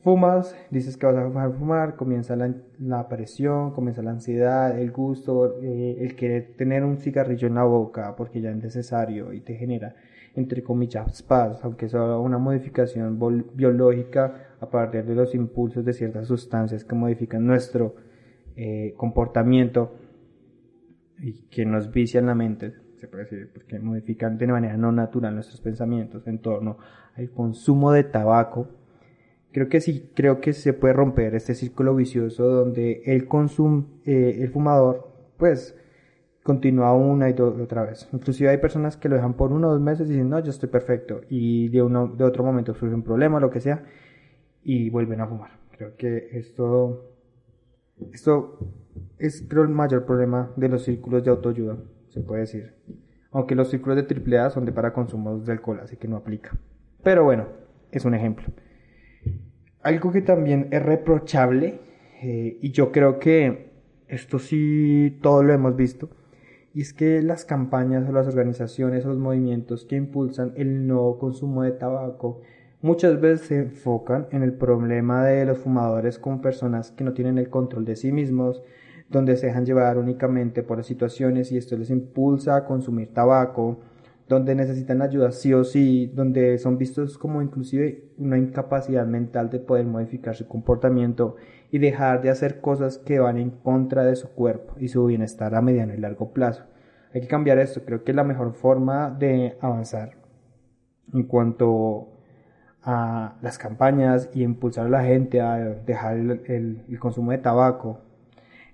fumas, 0.00 0.54
dices 0.70 0.98
que 0.98 1.06
vas 1.06 1.16
a 1.16 1.24
fumar, 1.24 1.52
fumar, 1.54 1.96
comienza 1.96 2.36
la, 2.36 2.54
la 2.78 3.08
presión, 3.08 3.70
comienza 3.70 4.02
la 4.02 4.10
ansiedad, 4.10 4.78
el 4.78 4.92
gusto, 4.92 5.62
eh, 5.62 5.96
el 5.98 6.14
querer 6.14 6.56
tener 6.58 6.84
un 6.84 6.98
cigarrillo 6.98 7.48
en 7.48 7.54
la 7.54 7.64
boca 7.64 8.14
porque 8.16 8.42
ya 8.42 8.50
es 8.50 8.62
necesario 8.62 9.32
y 9.32 9.40
te 9.40 9.54
genera, 9.54 9.96
entre 10.36 10.62
comillas, 10.62 11.22
paz, 11.22 11.60
aunque 11.62 11.86
es 11.86 11.94
una 11.94 12.38
modificación 12.38 13.18
biológica 13.54 14.56
a 14.60 14.68
partir 14.68 15.04
de 15.04 15.14
los 15.14 15.34
impulsos 15.34 15.84
de 15.84 15.92
ciertas 15.92 16.26
sustancias 16.26 16.84
que 16.84 16.94
modifican 16.94 17.46
nuestro 17.46 17.94
eh, 18.56 18.94
comportamiento 18.96 19.94
y 21.18 21.46
que 21.48 21.64
nos 21.64 21.90
vician 21.92 22.26
la 22.26 22.34
mente, 22.34 22.72
se 22.96 23.06
puede 23.06 23.24
decir, 23.24 23.50
porque 23.52 23.78
modifican 23.78 24.36
de 24.36 24.46
manera 24.48 24.76
no 24.76 24.90
natural 24.90 25.34
nuestros 25.34 25.60
pensamientos 25.60 26.26
en 26.26 26.38
torno 26.38 26.78
al 27.16 27.30
consumo 27.30 27.92
de 27.92 28.04
tabaco. 28.04 28.68
Creo 29.52 29.68
que 29.68 29.80
sí, 29.80 30.10
creo 30.14 30.40
que 30.40 30.52
se 30.52 30.72
puede 30.72 30.94
romper 30.94 31.36
este 31.36 31.54
círculo 31.54 31.94
vicioso 31.94 32.44
donde 32.44 33.02
el 33.06 33.28
consumo, 33.28 33.86
eh, 34.04 34.38
el 34.40 34.50
fumador, 34.50 35.12
pues, 35.36 35.76
continúa 36.44 36.92
una 36.92 37.30
y 37.30 37.32
otra 37.32 37.84
vez. 37.84 38.06
Inclusive 38.12 38.50
hay 38.50 38.58
personas 38.58 38.98
que 38.98 39.08
lo 39.08 39.16
dejan 39.16 39.32
por 39.32 39.50
uno 39.50 39.68
o 39.68 39.72
dos 39.72 39.80
meses 39.80 40.08
y 40.08 40.12
dicen, 40.12 40.28
no, 40.28 40.38
yo 40.40 40.50
estoy 40.50 40.68
perfecto. 40.68 41.22
Y 41.30 41.68
de, 41.70 41.82
uno, 41.82 42.06
de 42.06 42.22
otro 42.22 42.44
momento 42.44 42.74
surge 42.74 42.94
un 42.94 43.02
problema, 43.02 43.40
lo 43.40 43.50
que 43.50 43.60
sea, 43.60 43.82
y 44.62 44.90
vuelven 44.90 45.22
a 45.22 45.26
fumar. 45.26 45.50
Creo 45.72 45.96
que 45.96 46.28
esto, 46.32 47.14
esto 48.12 48.58
es 49.18 49.44
creo 49.48 49.62
el 49.62 49.70
mayor 49.70 50.04
problema 50.04 50.52
de 50.56 50.68
los 50.68 50.84
círculos 50.84 51.24
de 51.24 51.30
autoayuda, 51.30 51.78
se 52.10 52.20
puede 52.20 52.42
decir. 52.42 52.74
Aunque 53.32 53.54
los 53.54 53.70
círculos 53.70 53.96
de 53.96 54.38
AAA 54.38 54.50
son 54.50 54.66
de 54.66 54.72
para 54.72 54.92
consumos 54.92 55.46
de 55.46 55.52
alcohol, 55.52 55.80
así 55.82 55.96
que 55.96 56.08
no 56.08 56.16
aplica. 56.16 56.56
Pero 57.02 57.24
bueno, 57.24 57.48
es 57.90 58.04
un 58.04 58.14
ejemplo. 58.14 58.48
Algo 59.82 60.12
que 60.12 60.20
también 60.20 60.68
es 60.70 60.82
reprochable, 60.82 61.80
eh, 62.22 62.58
y 62.60 62.70
yo 62.72 62.92
creo 62.92 63.18
que 63.18 63.72
esto 64.08 64.38
sí 64.38 65.18
todo 65.22 65.42
lo 65.42 65.54
hemos 65.54 65.74
visto, 65.74 66.10
y 66.74 66.80
es 66.80 66.92
que 66.92 67.22
las 67.22 67.44
campañas 67.44 68.08
o 68.08 68.12
las 68.12 68.26
organizaciones 68.26 69.04
o 69.04 69.08
los 69.08 69.18
movimientos 69.18 69.84
que 69.84 69.94
impulsan 69.94 70.52
el 70.56 70.86
no 70.86 71.18
consumo 71.18 71.62
de 71.62 71.70
tabaco 71.70 72.40
muchas 72.82 73.20
veces 73.20 73.46
se 73.46 73.58
enfocan 73.60 74.26
en 74.32 74.42
el 74.42 74.52
problema 74.52 75.24
de 75.24 75.46
los 75.46 75.58
fumadores 75.58 76.18
con 76.18 76.42
personas 76.42 76.90
que 76.90 77.04
no 77.04 77.14
tienen 77.14 77.38
el 77.38 77.48
control 77.48 77.84
de 77.84 77.96
sí 77.96 78.12
mismos, 78.12 78.62
donde 79.08 79.36
se 79.36 79.46
dejan 79.46 79.64
llevar 79.64 79.96
únicamente 79.98 80.62
por 80.62 80.78
las 80.78 80.86
situaciones 80.86 81.52
y 81.52 81.56
esto 81.56 81.78
les 81.78 81.90
impulsa 81.90 82.56
a 82.56 82.64
consumir 82.66 83.14
tabaco, 83.14 83.78
donde 84.28 84.54
necesitan 84.54 85.00
ayuda 85.00 85.30
sí 85.30 85.54
o 85.54 85.64
sí, 85.64 86.10
donde 86.14 86.58
son 86.58 86.76
vistos 86.76 87.16
como 87.18 87.40
inclusive 87.40 88.10
una 88.18 88.36
incapacidad 88.36 89.06
mental 89.06 89.48
de 89.48 89.60
poder 89.60 89.86
modificar 89.86 90.34
su 90.34 90.48
comportamiento 90.48 91.36
y 91.70 91.78
dejar 91.78 92.20
de 92.20 92.30
hacer 92.30 92.60
cosas 92.60 92.98
que 92.98 93.18
van 93.18 93.38
en 93.38 93.50
contra 93.50 94.04
de 94.04 94.16
su 94.16 94.28
cuerpo 94.28 94.74
y 94.78 94.88
su 94.88 95.06
bienestar 95.06 95.54
a 95.54 95.62
mediano 95.62 95.94
y 95.94 95.98
largo 95.98 96.32
plazo. 96.32 96.64
Hay 97.14 97.20
que 97.20 97.28
cambiar 97.28 97.58
esto, 97.58 97.84
creo 97.84 98.04
que 98.04 98.10
es 98.10 98.16
la 98.16 98.24
mejor 98.24 98.52
forma 98.54 99.10
de 99.10 99.56
avanzar 99.60 100.16
en 101.12 101.22
cuanto 101.22 102.08
a 102.82 103.36
las 103.40 103.56
campañas 103.56 104.28
y 104.34 104.42
impulsar 104.42 104.86
a 104.86 104.90
la 104.90 105.04
gente 105.04 105.40
a 105.40 105.56
dejar 105.56 106.16
el 106.16 106.98
consumo 106.98 107.30
de 107.30 107.38
tabaco 107.38 108.00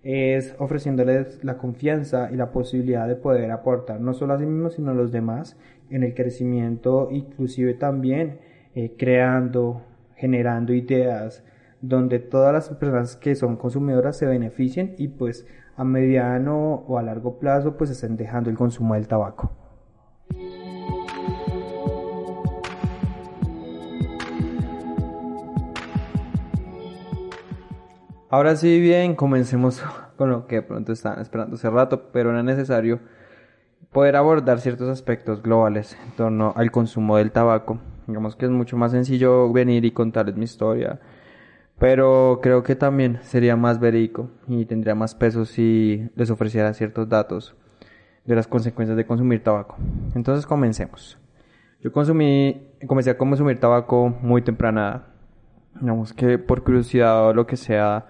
es 0.03 0.55
ofreciéndoles 0.59 1.45
la 1.45 1.59
confianza 1.59 2.31
y 2.33 2.37
la 2.37 2.53
posibilidad 2.53 3.07
de 3.07 3.17
poder 3.17 3.51
aportar 3.51 4.01
no 4.01 4.15
solo 4.15 4.35
a 4.35 4.39
sí 4.39 4.47
mismos 4.47 4.75
sino 4.75 4.93
a 4.93 4.95
los 4.95 5.13
demás 5.13 5.59
en 5.91 6.03
el 6.03 6.15
crecimiento 6.15 7.09
inclusive 7.11 7.75
también 7.75 8.39
eh, 8.75 8.95
creando 8.99 9.83
generando 10.17 10.73
ideas 10.73 11.45
donde 11.81 12.19
todas 12.19 12.53
las 12.53 12.69
personas 12.69 13.17
que 13.17 13.35
son 13.35 13.57
consumidoras 13.57 14.17
se 14.17 14.27
beneficien 14.27 14.95
y 14.99 15.09
pues 15.09 15.47
a 15.77 15.85
mediano 15.85 16.85
o 16.87 16.99
a 16.99 17.03
largo 17.03 17.39
plazo 17.39 17.77
pues 17.77 17.91
estén 17.91 18.17
dejando 18.17 18.51
el 18.51 18.57
consumo 18.57 18.95
del 18.95 19.09
tabaco. 19.09 19.51
Ahora 28.33 28.55
sí, 28.55 28.79
bien, 28.81 29.17
comencemos 29.17 29.83
con 30.17 30.31
lo 30.31 30.47
que 30.47 30.63
pronto 30.63 30.93
estaban 30.93 31.21
esperando 31.21 31.57
hace 31.57 31.69
rato, 31.69 32.11
pero 32.13 32.31
era 32.31 32.45
necesario 32.45 33.01
poder 33.91 34.15
abordar 34.15 34.61
ciertos 34.61 34.89
aspectos 34.89 35.43
globales 35.43 35.99
en 36.05 36.13
torno 36.13 36.53
al 36.55 36.71
consumo 36.71 37.17
del 37.17 37.33
tabaco. 37.33 37.79
Digamos 38.07 38.37
que 38.37 38.45
es 38.45 38.51
mucho 38.53 38.77
más 38.77 38.93
sencillo 38.93 39.53
venir 39.53 39.85
y 39.85 39.91
contarles 39.91 40.37
mi 40.37 40.45
historia, 40.45 41.01
pero 41.81 42.39
creo 42.41 42.63
que 42.63 42.77
también 42.77 43.19
sería 43.23 43.57
más 43.57 43.81
verídico 43.81 44.31
y 44.47 44.67
tendría 44.67 44.95
más 44.95 45.17
peso 45.17 45.45
si 45.45 46.09
les 46.15 46.31
ofreciera 46.31 46.73
ciertos 46.73 47.09
datos 47.09 47.57
de 48.25 48.37
las 48.37 48.47
consecuencias 48.47 48.97
de 48.97 49.05
consumir 49.05 49.43
tabaco. 49.43 49.77
Entonces 50.15 50.47
comencemos. 50.47 51.19
Yo 51.81 51.91
comencé 51.91 53.11
a 53.11 53.19
consumir 53.19 53.59
tabaco 53.59 54.11
muy 54.21 54.43
temprana, 54.43 55.07
digamos 55.81 56.13
que 56.13 56.39
por 56.39 56.63
curiosidad 56.63 57.29
o 57.29 57.35
lo 57.35 57.49
que 57.49 57.57
sea, 57.57 58.07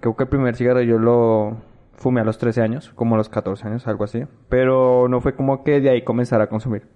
Creo 0.00 0.16
que 0.16 0.22
el 0.22 0.28
primer 0.30 0.56
cigarrillo 0.56 0.98
lo 0.98 1.58
fumé 1.92 2.22
a 2.22 2.24
los 2.24 2.38
13 2.38 2.62
años, 2.62 2.90
como 2.94 3.14
a 3.14 3.18
los 3.18 3.28
14 3.28 3.68
años, 3.68 3.86
algo 3.86 4.04
así. 4.04 4.24
Pero 4.48 5.08
no 5.08 5.20
fue 5.20 5.34
como 5.34 5.62
que 5.62 5.80
de 5.80 5.90
ahí 5.90 6.02
comenzara 6.02 6.44
a 6.44 6.48
consumir. 6.48 6.88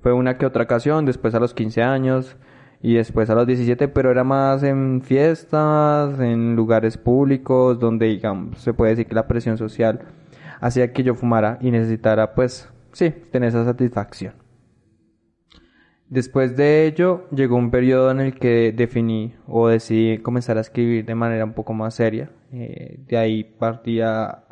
Fue 0.00 0.12
una 0.12 0.38
que 0.38 0.46
otra 0.46 0.62
ocasión, 0.62 1.06
después 1.06 1.34
a 1.34 1.40
los 1.40 1.54
15 1.54 1.82
años 1.82 2.36
y 2.84 2.96
después 2.96 3.30
a 3.30 3.34
los 3.34 3.46
17, 3.46 3.88
pero 3.88 4.10
era 4.10 4.24
más 4.24 4.62
en 4.62 5.00
fiestas, 5.00 6.20
en 6.20 6.54
lugares 6.54 6.98
públicos, 6.98 7.80
donde 7.80 8.08
digamos, 8.08 8.58
se 8.58 8.74
puede 8.74 8.90
decir 8.90 9.06
que 9.06 9.14
la 9.14 9.26
presión 9.26 9.56
social 9.56 10.00
hacía 10.60 10.92
que 10.92 11.02
yo 11.02 11.14
fumara 11.14 11.56
y 11.62 11.70
necesitara, 11.70 12.34
pues, 12.34 12.70
sí, 12.92 13.08
tener 13.30 13.48
esa 13.48 13.64
satisfacción. 13.64 14.34
Después 16.10 16.58
de 16.58 16.86
ello 16.86 17.26
llegó 17.30 17.56
un 17.56 17.70
periodo 17.70 18.10
en 18.10 18.20
el 18.20 18.34
que 18.34 18.70
definí 18.76 19.34
o 19.46 19.68
decidí 19.68 20.18
comenzar 20.18 20.58
a 20.58 20.60
escribir 20.60 21.06
de 21.06 21.14
manera 21.14 21.46
un 21.46 21.54
poco 21.54 21.72
más 21.72 21.94
seria. 21.94 22.32
Eh, 22.52 22.98
de 23.08 23.16
ahí 23.16 23.44
partí 23.44 24.02
a, 24.02 24.44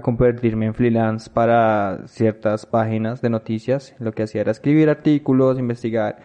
convertirme 0.00 0.66
en 0.66 0.74
freelance 0.74 1.28
para 1.28 2.06
ciertas 2.06 2.66
páginas 2.66 3.20
de 3.20 3.30
noticias. 3.30 3.96
Lo 3.98 4.12
que 4.12 4.22
hacía 4.22 4.42
era 4.42 4.52
escribir 4.52 4.88
artículos, 4.88 5.58
investigar 5.58 6.18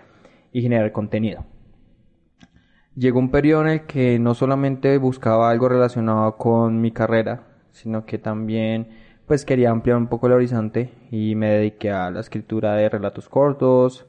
y 0.52 0.62
generar 0.62 0.92
contenido. 0.92 1.44
Llegó 2.96 3.20
un 3.20 3.30
periodo 3.30 3.62
en 3.64 3.68
el 3.68 3.82
que 3.86 4.20
no 4.20 4.34
solamente 4.34 4.98
buscaba 4.98 5.50
algo 5.50 5.68
relacionado 5.68 6.38
con 6.38 6.80
mi 6.80 6.92
carrera, 6.92 7.44
sino 7.72 8.06
que 8.06 8.18
también 8.18 8.88
pues 9.28 9.44
quería 9.44 9.72
ampliar 9.72 9.98
un 9.98 10.08
poco 10.08 10.28
el 10.28 10.34
horizonte 10.34 10.94
y 11.12 11.36
me 11.36 11.50
dediqué 11.50 11.92
a 11.92 12.10
la 12.12 12.22
escritura 12.22 12.76
de 12.76 12.88
relatos 12.90 13.28
cortos, 13.28 14.06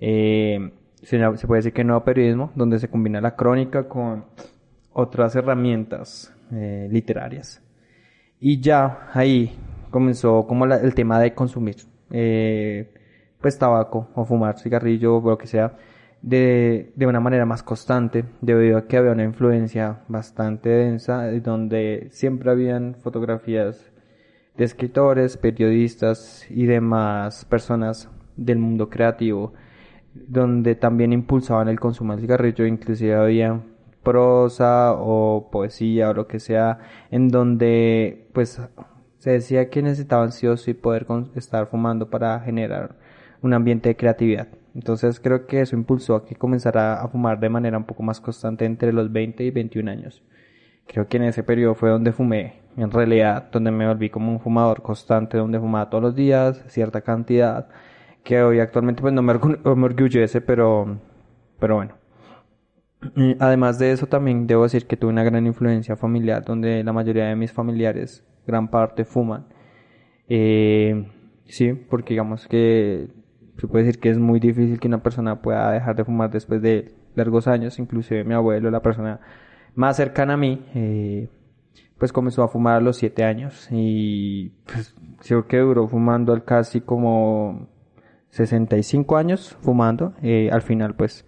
eh, 0.00 0.72
se, 1.02 1.18
puede 1.46 1.58
decir 1.58 1.72
que 1.72 1.84
nuevo 1.84 2.04
periodismo, 2.04 2.50
donde 2.54 2.78
se 2.78 2.88
combina 2.88 3.20
la 3.20 3.36
crónica 3.36 3.88
con 3.88 4.24
otras 4.92 5.36
herramientas 5.36 6.34
eh, 6.52 6.88
literarias. 6.90 7.62
Y 8.40 8.60
ya 8.60 9.10
ahí 9.12 9.56
comenzó 9.90 10.46
como 10.46 10.64
el 10.64 10.94
tema 10.94 11.20
de 11.20 11.34
consumir, 11.34 11.76
eh, 12.10 12.92
pues 13.40 13.58
tabaco 13.58 14.08
o 14.14 14.24
fumar 14.24 14.58
cigarrillo 14.58 15.18
o 15.18 15.30
lo 15.30 15.38
que 15.38 15.46
sea, 15.46 15.76
de, 16.22 16.92
de 16.96 17.06
una 17.06 17.20
manera 17.20 17.46
más 17.46 17.62
constante, 17.62 18.24
debido 18.40 18.78
a 18.78 18.86
que 18.86 18.96
había 18.96 19.12
una 19.12 19.24
influencia 19.24 20.00
bastante 20.08 20.68
densa, 20.68 21.30
donde 21.40 22.08
siempre 22.10 22.50
habían 22.50 22.96
fotografías 22.96 23.92
de 24.56 24.64
escritores, 24.64 25.36
periodistas 25.36 26.46
y 26.50 26.66
demás 26.66 27.44
personas 27.44 28.10
del 28.36 28.58
mundo 28.58 28.88
creativo 28.90 29.52
donde 30.26 30.74
también 30.74 31.12
impulsaban 31.12 31.68
el 31.68 31.80
consumo 31.80 32.12
del 32.12 32.22
cigarrillo, 32.22 32.66
inclusive 32.66 33.14
había 33.14 33.60
prosa 34.02 34.94
o 34.94 35.48
poesía 35.50 36.10
o 36.10 36.14
lo 36.14 36.26
que 36.26 36.40
sea, 36.40 36.78
en 37.10 37.28
donde 37.28 38.28
pues 38.32 38.60
se 39.18 39.30
decía 39.30 39.68
que 39.68 39.82
necesitaban 39.82 40.32
sí 40.32 40.46
o 40.46 40.56
sí 40.56 40.74
poder 40.74 41.06
estar 41.34 41.66
fumando 41.66 42.08
para 42.08 42.40
generar 42.40 42.96
un 43.42 43.54
ambiente 43.54 43.90
de 43.90 43.96
creatividad. 43.96 44.48
Entonces 44.78 45.18
creo 45.18 45.44
que 45.48 45.60
eso 45.60 45.74
impulsó 45.74 46.14
a 46.14 46.24
que 46.24 46.36
comenzara 46.36 47.02
a 47.02 47.08
fumar 47.08 47.40
de 47.40 47.48
manera 47.48 47.76
un 47.76 47.82
poco 47.82 48.04
más 48.04 48.20
constante 48.20 48.64
entre 48.64 48.92
los 48.92 49.10
20 49.10 49.42
y 49.42 49.50
21 49.50 49.90
años. 49.90 50.22
Creo 50.86 51.08
que 51.08 51.16
en 51.16 51.24
ese 51.24 51.42
periodo 51.42 51.74
fue 51.74 51.90
donde 51.90 52.12
fumé, 52.12 52.60
en 52.76 52.88
realidad, 52.92 53.48
donde 53.50 53.72
me 53.72 53.88
volví 53.88 54.08
como 54.08 54.30
un 54.30 54.38
fumador 54.38 54.80
constante, 54.82 55.36
donde 55.36 55.58
fumaba 55.58 55.90
todos 55.90 56.04
los 56.04 56.14
días, 56.14 56.64
cierta 56.68 57.00
cantidad, 57.00 57.68
que 58.22 58.40
hoy 58.40 58.60
actualmente 58.60 59.02
pues 59.02 59.12
no 59.12 59.20
me, 59.20 59.32
orgullece, 59.32 60.40
pero, 60.40 61.00
pero 61.58 61.74
bueno. 61.74 61.94
además 63.40 63.80
de 63.80 63.90
eso 63.90 64.06
también 64.06 64.46
debo 64.46 64.62
decir 64.62 64.86
que 64.86 64.96
tuve 64.96 65.10
una 65.10 65.24
gran 65.24 65.44
influencia 65.44 65.96
familiar, 65.96 66.44
donde 66.44 66.84
la 66.84 66.92
mayoría 66.92 67.24
de 67.24 67.34
mis 67.34 67.52
familiares, 67.52 68.24
gran 68.46 68.68
parte, 68.68 69.04
fuman. 69.04 69.46
Eh, 70.28 71.04
sí, 71.46 71.72
porque 71.72 72.14
digamos 72.14 72.46
que 72.46 73.17
se 73.58 73.66
puede 73.66 73.84
decir 73.84 74.00
que 74.00 74.10
es 74.10 74.18
muy 74.18 74.40
difícil 74.40 74.78
que 74.78 74.88
una 74.88 75.02
persona 75.02 75.42
pueda 75.42 75.72
dejar 75.72 75.96
de 75.96 76.04
fumar 76.04 76.30
después 76.30 76.62
de 76.62 76.94
largos 77.14 77.48
años, 77.48 77.78
inclusive 77.78 78.24
mi 78.24 78.34
abuelo, 78.34 78.70
la 78.70 78.80
persona 78.80 79.20
más 79.74 79.96
cercana 79.96 80.34
a 80.34 80.36
mí, 80.36 80.64
eh, 80.74 81.28
pues 81.98 82.12
comenzó 82.12 82.42
a 82.44 82.48
fumar 82.48 82.76
a 82.76 82.80
los 82.80 82.96
7 82.96 83.24
años 83.24 83.68
y 83.70 84.50
pues 84.64 84.94
creo 85.26 85.46
que 85.46 85.58
duró 85.58 85.88
fumando 85.88 86.32
al 86.32 86.44
casi 86.44 86.80
como 86.80 87.68
65 88.30 89.16
años 89.16 89.56
fumando. 89.60 90.14
Eh, 90.22 90.48
al 90.52 90.62
final 90.62 90.94
pues 90.94 91.26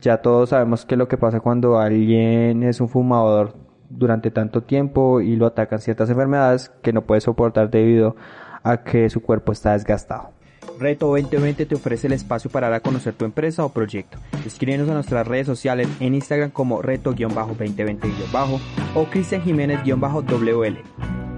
ya 0.00 0.18
todos 0.18 0.50
sabemos 0.50 0.84
que 0.84 0.96
lo 0.96 1.08
que 1.08 1.16
pasa 1.16 1.40
cuando 1.40 1.78
alguien 1.78 2.62
es 2.62 2.80
un 2.80 2.88
fumador 2.88 3.54
durante 3.88 4.30
tanto 4.30 4.62
tiempo 4.62 5.20
y 5.20 5.36
lo 5.36 5.46
atacan 5.46 5.80
ciertas 5.80 6.10
enfermedades 6.10 6.68
que 6.82 6.92
no 6.92 7.02
puede 7.02 7.22
soportar 7.22 7.70
debido 7.70 8.16
a 8.62 8.82
que 8.82 9.08
su 9.08 9.22
cuerpo 9.22 9.52
está 9.52 9.72
desgastado. 9.72 10.32
Reto 10.80 11.08
2020 11.08 11.66
te 11.66 11.74
ofrece 11.74 12.06
el 12.06 12.14
espacio 12.14 12.50
para 12.50 12.70
dar 12.70 12.78
a 12.78 12.80
conocer 12.80 13.12
tu 13.12 13.26
empresa 13.26 13.62
o 13.66 13.68
proyecto. 13.68 14.16
Escríbenos 14.46 14.88
a 14.88 14.94
nuestras 14.94 15.26
redes 15.26 15.46
sociales 15.46 15.86
en 16.00 16.14
Instagram 16.14 16.50
como 16.50 16.80
reto-2020- 16.80 18.60
o 18.94 19.04
Cristian 19.04 19.42
Jiménez-WL. 19.42 20.78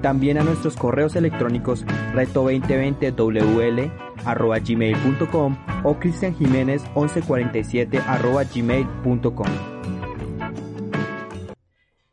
También 0.00 0.38
a 0.38 0.44
nuestros 0.44 0.76
correos 0.76 1.16
electrónicos 1.16 1.84
reto2020wl 2.14 3.90
gmail.com 4.64 5.56
o 5.82 5.98
Cristian 5.98 6.36
Jiménez 6.36 6.84
1147 6.94 8.00
gmail.com. 8.54 9.46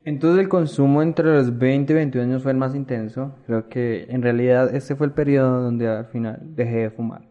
Entonces 0.10 0.41
el 0.41 0.50
consumo 0.50 1.04
entre 1.04 1.36
los 1.36 1.60
20 1.60 1.93
y 1.93 1.95
21 1.95 2.28
años 2.28 2.41
fue 2.41 2.52
el 2.52 2.58
más 2.58 2.74
intenso. 2.74 3.36
Creo 3.45 3.69
que 3.69 4.08
en 4.10 4.24
realidad 4.24 4.74
ese 4.76 4.95
fue 4.95 5.06
el 5.06 5.13
periodo 5.13 5.62
donde 5.62 5.88
al 5.88 6.06
final 6.06 6.39
dejé 6.41 6.78
de 6.78 6.89
fumar. 6.89 7.28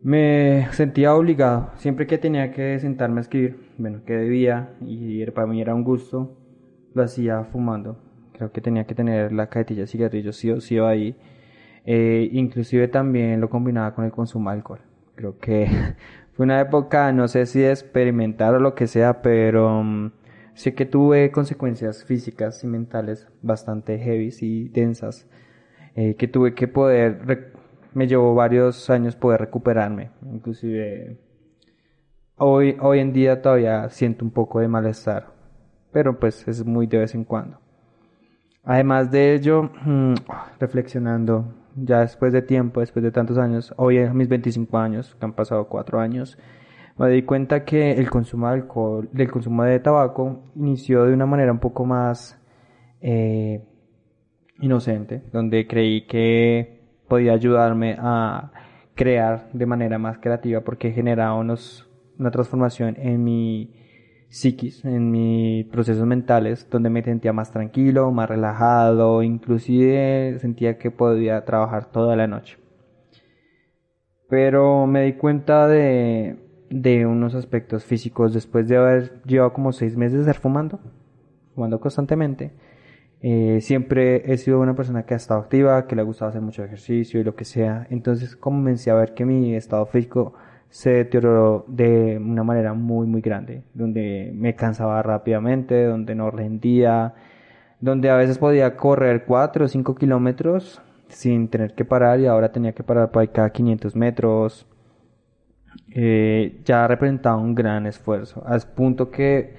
Me 0.00 0.68
sentía 0.72 1.14
obligado, 1.14 1.70
siempre 1.76 2.06
que 2.06 2.16
tenía 2.16 2.50
que 2.52 2.78
sentarme 2.78 3.18
a 3.18 3.20
escribir, 3.20 3.58
bueno, 3.76 4.00
que 4.06 4.14
debía, 4.14 4.70
y 4.80 5.22
para 5.32 5.46
mí 5.46 5.60
era 5.60 5.74
un 5.74 5.84
gusto, 5.84 6.34
lo 6.94 7.02
hacía 7.02 7.44
fumando. 7.44 7.98
Creo 8.32 8.52
que 8.52 8.62
tenía 8.62 8.86
que 8.86 8.94
tener 8.94 9.30
la 9.30 9.50
cajetilla 9.50 9.82
de 9.82 9.86
cigarrillos 9.86 10.36
sí 10.36 10.50
o 10.50 10.62
sí 10.62 10.78
ahí. 10.78 11.14
Eh, 11.84 12.30
inclusive 12.32 12.88
también 12.88 13.38
lo 13.38 13.50
combinaba 13.50 13.94
con 13.94 14.06
el 14.06 14.12
consumo 14.12 14.48
de 14.48 14.56
alcohol. 14.56 14.80
Creo 15.14 15.38
que 15.38 15.68
fue 16.32 16.44
una 16.44 16.58
época, 16.58 17.12
no 17.12 17.28
sé 17.28 17.44
si 17.44 17.62
experimentar 17.62 18.54
o 18.54 18.60
lo 18.60 18.74
que 18.74 18.86
sea, 18.86 19.20
pero... 19.20 20.10
Sé 20.60 20.74
que 20.74 20.84
tuve 20.84 21.30
consecuencias 21.30 22.04
físicas 22.04 22.62
y 22.64 22.66
mentales 22.66 23.26
bastante 23.40 23.98
heavy 23.98 24.28
y 24.42 24.68
densas, 24.68 25.26
eh, 25.94 26.16
que 26.16 26.28
tuve 26.28 26.52
que 26.54 26.68
poder, 26.68 27.54
me 27.94 28.06
llevó 28.06 28.34
varios 28.34 28.90
años 28.90 29.16
poder 29.16 29.40
recuperarme, 29.40 30.10
inclusive 30.22 31.16
hoy, 32.36 32.76
hoy 32.78 32.98
en 32.98 33.14
día 33.14 33.40
todavía 33.40 33.88
siento 33.88 34.22
un 34.22 34.32
poco 34.32 34.60
de 34.60 34.68
malestar, 34.68 35.32
pero 35.92 36.20
pues 36.20 36.46
es 36.46 36.62
muy 36.62 36.86
de 36.86 36.98
vez 36.98 37.14
en 37.14 37.24
cuando. 37.24 37.58
Además 38.62 39.10
de 39.10 39.32
ello, 39.36 39.62
mm, 39.62 40.12
reflexionando, 40.58 41.54
ya 41.74 42.00
después 42.00 42.34
de 42.34 42.42
tiempo, 42.42 42.80
después 42.80 43.02
de 43.02 43.12
tantos 43.12 43.38
años, 43.38 43.72
hoy 43.78 43.96
a 43.96 44.12
mis 44.12 44.28
25 44.28 44.76
años, 44.76 45.16
que 45.18 45.24
han 45.24 45.32
pasado 45.32 45.68
cuatro 45.68 46.00
años, 46.00 46.36
me 47.00 47.08
di 47.08 47.22
cuenta 47.22 47.64
que 47.64 47.92
el 47.92 48.10
consumo 48.10 48.48
de 48.48 48.52
alcohol, 48.52 49.08
del 49.10 49.30
consumo 49.30 49.64
de 49.64 49.80
tabaco 49.80 50.42
inició 50.54 51.06
de 51.06 51.14
una 51.14 51.24
manera 51.24 51.50
un 51.50 51.58
poco 51.58 51.86
más 51.86 52.38
eh, 53.00 53.64
inocente, 54.60 55.22
donde 55.32 55.66
creí 55.66 56.06
que 56.06 56.82
podía 57.08 57.32
ayudarme 57.32 57.96
a 57.98 58.52
crear 58.94 59.48
de 59.54 59.64
manera 59.64 59.98
más 59.98 60.18
creativa 60.18 60.60
porque 60.60 60.92
generaba 60.92 61.36
unos, 61.36 61.88
una 62.18 62.30
transformación 62.30 62.96
en 62.98 63.24
mi 63.24 63.72
psiquis, 64.28 64.84
en 64.84 65.10
mis 65.10 65.64
procesos 65.68 66.06
mentales, 66.06 66.68
donde 66.68 66.90
me 66.90 67.02
sentía 67.02 67.32
más 67.32 67.50
tranquilo, 67.50 68.10
más 68.12 68.28
relajado, 68.28 69.22
inclusive 69.22 70.38
sentía 70.38 70.76
que 70.76 70.90
podía 70.90 71.46
trabajar 71.46 71.90
toda 71.90 72.14
la 72.14 72.26
noche. 72.26 72.58
Pero 74.28 74.86
me 74.86 75.04
di 75.04 75.14
cuenta 75.14 75.66
de 75.66 76.49
de 76.70 77.04
unos 77.04 77.34
aspectos 77.34 77.84
físicos 77.84 78.32
después 78.32 78.68
de 78.68 78.76
haber 78.76 79.22
llevado 79.24 79.52
como 79.52 79.72
seis 79.72 79.96
meses 79.96 80.14
de 80.14 80.20
estar 80.20 80.40
fumando, 80.40 80.80
fumando 81.54 81.80
constantemente. 81.80 82.52
Eh, 83.22 83.58
siempre 83.60 84.32
he 84.32 84.38
sido 84.38 84.60
una 84.60 84.74
persona 84.74 85.04
que 85.04 85.14
ha 85.14 85.16
estado 85.18 85.40
activa, 85.40 85.86
que 85.86 85.94
le 85.94 86.02
ha 86.02 86.04
gustado 86.04 86.30
hacer 86.30 86.40
mucho 86.40 86.64
ejercicio 86.64 87.20
y 87.20 87.24
lo 87.24 87.34
que 87.34 87.44
sea. 87.44 87.86
Entonces 87.90 88.36
comencé 88.36 88.90
a 88.90 88.94
ver 88.94 89.12
que 89.14 89.26
mi 89.26 89.54
estado 89.54 89.84
físico 89.86 90.32
se 90.70 90.90
deterioró 90.90 91.64
de 91.68 92.18
una 92.18 92.44
manera 92.44 92.72
muy 92.74 93.06
muy 93.06 93.20
grande, 93.20 93.64
donde 93.74 94.32
me 94.34 94.54
cansaba 94.54 95.02
rápidamente, 95.02 95.84
donde 95.84 96.14
no 96.14 96.30
rendía, 96.30 97.14
donde 97.80 98.10
a 98.10 98.16
veces 98.16 98.38
podía 98.38 98.76
correr 98.76 99.24
4 99.26 99.64
o 99.64 99.68
5 99.68 99.94
kilómetros 99.96 100.80
sin 101.08 101.48
tener 101.48 101.74
que 101.74 101.84
parar 101.84 102.20
y 102.20 102.26
ahora 102.26 102.52
tenía 102.52 102.72
que 102.72 102.84
parar 102.84 103.10
para 103.10 103.26
cada 103.26 103.50
500 103.50 103.96
metros, 103.96 104.66
eh, 105.92 106.60
ya 106.64 106.86
representaba 106.86 107.36
un 107.36 107.54
gran 107.54 107.86
esfuerzo, 107.86 108.42
al 108.46 108.60
punto 108.74 109.10
que 109.10 109.54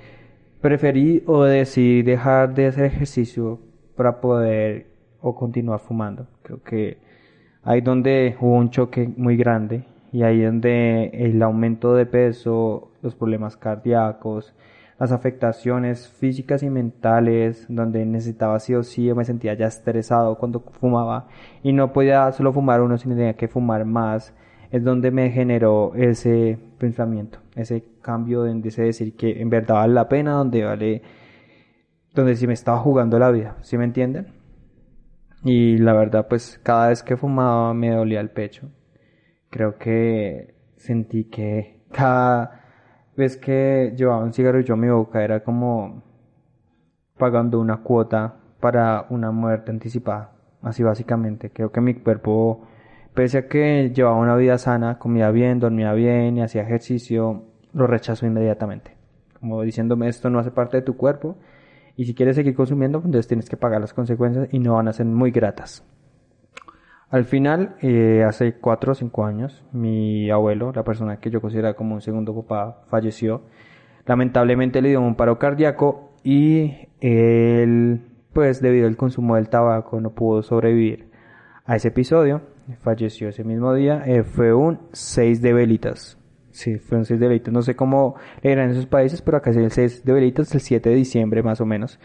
preferí 0.61 1.23
o 1.25 1.43
decidí 1.43 2.03
dejar 2.03 2.53
de 2.53 2.67
hacer 2.67 2.85
ejercicio 2.85 3.59
para 3.95 4.21
poder 4.21 4.87
o 5.21 5.35
continuar 5.35 5.79
fumando. 5.79 6.27
Creo 6.43 6.63
que 6.63 6.97
ahí 7.63 7.81
donde 7.81 8.35
hubo 8.39 8.55
un 8.55 8.69
choque 8.69 9.11
muy 9.17 9.37
grande 9.37 9.85
y 10.11 10.23
ahí 10.23 10.41
donde 10.41 11.07
el 11.13 11.41
aumento 11.41 11.93
de 11.93 12.05
peso, 12.05 12.91
los 13.01 13.15
problemas 13.15 13.57
cardíacos, 13.57 14.53
las 14.99 15.11
afectaciones 15.11 16.07
físicas 16.07 16.61
y 16.61 16.69
mentales, 16.69 17.65
donde 17.67 18.05
necesitaba 18.05 18.59
sí 18.59 18.75
o 18.75 18.83
sí, 18.83 19.11
me 19.13 19.25
sentía 19.25 19.55
ya 19.55 19.65
estresado 19.65 20.37
cuando 20.37 20.59
fumaba 20.59 21.27
y 21.63 21.73
no 21.73 21.91
podía 21.91 22.31
solo 22.31 22.53
fumar 22.53 22.81
uno, 22.81 22.97
sino 22.97 23.15
tenía 23.15 23.35
que 23.35 23.47
fumar 23.47 23.83
más 23.83 24.33
es 24.71 24.83
donde 24.83 25.11
me 25.11 25.29
generó 25.31 25.93
ese 25.95 26.57
pensamiento, 26.77 27.39
ese 27.55 27.83
cambio 28.01 28.43
de 28.43 28.67
ese 28.67 28.83
decir 28.83 29.15
que 29.15 29.41
en 29.41 29.49
verdad 29.49 29.75
vale 29.75 29.93
la 29.93 30.07
pena, 30.07 30.33
donde 30.33 30.63
vale, 30.63 31.01
donde 32.13 32.35
sí 32.35 32.47
me 32.47 32.53
estaba 32.53 32.79
jugando 32.79 33.19
la 33.19 33.31
vida, 33.31 33.57
¿sí 33.61 33.77
me 33.77 33.83
entienden? 33.83 34.27
Y 35.43 35.77
la 35.77 35.93
verdad, 35.93 36.27
pues 36.29 36.59
cada 36.63 36.89
vez 36.89 37.03
que 37.03 37.17
fumaba 37.17 37.73
me 37.73 37.91
dolía 37.91 38.21
el 38.21 38.29
pecho. 38.29 38.69
Creo 39.49 39.77
que 39.77 40.55
sentí 40.77 41.25
que 41.25 41.83
cada 41.91 42.61
vez 43.17 43.37
que 43.37 43.93
llevaba 43.97 44.23
un 44.23 44.33
cigarrillo 44.33 44.75
a 44.75 44.77
mi 44.77 44.89
boca 44.89 45.23
era 45.23 45.43
como 45.43 46.03
pagando 47.17 47.59
una 47.59 47.77
cuota 47.77 48.35
para 48.59 49.07
una 49.09 49.31
muerte 49.31 49.71
anticipada. 49.71 50.31
Así 50.61 50.83
básicamente, 50.83 51.49
creo 51.49 51.71
que 51.71 51.81
mi 51.81 51.95
cuerpo 51.95 52.67
Pese 53.13 53.39
a 53.39 53.47
que 53.47 53.91
llevaba 53.93 54.17
una 54.17 54.35
vida 54.35 54.57
sana, 54.57 54.97
comía 54.97 55.31
bien, 55.31 55.59
dormía 55.59 55.93
bien 55.93 56.37
y 56.37 56.41
hacía 56.41 56.61
ejercicio, 56.61 57.43
lo 57.73 57.87
rechazó 57.87 58.25
inmediatamente. 58.25 58.95
Como 59.39 59.61
diciéndome 59.63 60.07
esto 60.07 60.29
no 60.29 60.39
hace 60.39 60.51
parte 60.51 60.77
de 60.77 60.83
tu 60.83 60.95
cuerpo 60.95 61.35
y 61.97 62.05
si 62.05 62.13
quieres 62.13 62.35
seguir 62.37 62.55
consumiendo, 62.55 62.99
entonces 62.99 63.27
tienes 63.27 63.49
que 63.49 63.57
pagar 63.57 63.81
las 63.81 63.93
consecuencias 63.93 64.47
y 64.51 64.59
no 64.59 64.75
van 64.75 64.87
a 64.87 64.93
ser 64.93 65.05
muy 65.05 65.31
gratas. 65.31 65.85
Al 67.09 67.25
final, 67.25 67.75
eh, 67.81 68.23
hace 68.25 68.53
cuatro 68.53 68.93
o 68.93 68.95
cinco 68.95 69.25
años, 69.25 69.65
mi 69.73 70.31
abuelo, 70.31 70.71
la 70.73 70.85
persona 70.85 71.19
que 71.19 71.29
yo 71.29 71.41
consideraba 71.41 71.73
como 71.73 71.95
un 71.95 72.01
segundo 72.01 72.33
papá, 72.33 72.85
falleció. 72.89 73.41
Lamentablemente 74.05 74.81
le 74.81 74.89
dio 74.89 75.01
un 75.01 75.15
paro 75.15 75.37
cardíaco 75.37 76.13
y 76.23 76.87
él, 77.01 78.01
pues 78.31 78.61
debido 78.61 78.87
al 78.87 78.95
consumo 78.95 79.35
del 79.35 79.49
tabaco, 79.49 79.99
no 79.99 80.11
pudo 80.11 80.41
sobrevivir 80.41 81.11
a 81.65 81.75
ese 81.75 81.89
episodio 81.89 82.41
falleció 82.81 83.29
ese 83.29 83.43
mismo 83.43 83.73
día, 83.73 84.03
eh, 84.05 84.23
fue 84.23 84.53
un 84.53 84.79
6 84.91 85.41
de 85.41 85.53
velitas. 85.53 86.17
Sí, 86.51 86.77
fueron 86.77 87.05
6 87.05 87.19
de 87.19 87.27
velitas. 87.27 87.53
No 87.53 87.61
sé 87.61 87.75
cómo 87.75 88.15
eran 88.41 88.65
en 88.65 88.71
esos 88.71 88.85
países, 88.85 89.21
pero 89.21 89.37
acá 89.37 89.51
es 89.51 89.57
el 89.57 89.71
6 89.71 90.05
de 90.05 90.13
velitas, 90.13 90.53
el 90.53 90.61
7 90.61 90.89
de 90.89 90.95
diciembre 90.95 91.43
más 91.43 91.61
o 91.61 91.65
menos. 91.65 91.99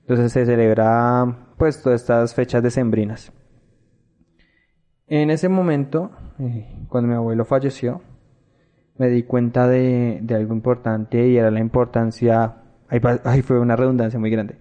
Entonces 0.00 0.32
se 0.32 0.44
celebra 0.44 1.54
pues 1.56 1.82
todas 1.82 2.00
estas 2.00 2.34
fechas 2.34 2.62
decembrinas. 2.62 3.32
En 5.06 5.30
ese 5.30 5.48
momento, 5.48 6.10
eh, 6.38 6.86
cuando 6.88 7.08
mi 7.08 7.14
abuelo 7.14 7.44
falleció, 7.44 8.02
me 8.98 9.08
di 9.08 9.22
cuenta 9.22 9.68
de, 9.68 10.20
de 10.22 10.34
algo 10.34 10.54
importante 10.54 11.26
y 11.28 11.36
era 11.36 11.50
la 11.50 11.60
importancia, 11.60 12.56
ahí, 12.88 13.00
ahí 13.24 13.42
fue 13.42 13.60
una 13.60 13.76
redundancia 13.76 14.18
muy 14.18 14.30
grande, 14.30 14.58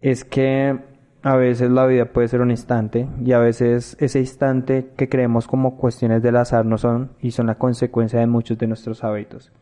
es 0.00 0.24
que 0.24 0.78
a 1.22 1.36
veces 1.36 1.70
la 1.70 1.86
vida 1.86 2.06
puede 2.06 2.28
ser 2.28 2.40
un 2.40 2.50
instante 2.50 3.06
y 3.24 3.32
a 3.32 3.38
veces 3.38 3.96
ese 4.00 4.20
instante 4.20 4.90
que 4.96 5.08
creemos 5.08 5.46
como 5.46 5.76
cuestiones 5.76 6.22
del 6.22 6.36
azar 6.36 6.64
no 6.64 6.78
son 6.78 7.12
y 7.20 7.32
son 7.32 7.46
la 7.46 7.56
consecuencia 7.56 8.20
de 8.20 8.26
muchos 8.26 8.58
de 8.58 8.66
nuestros 8.66 9.04
hábitos. 9.04 9.52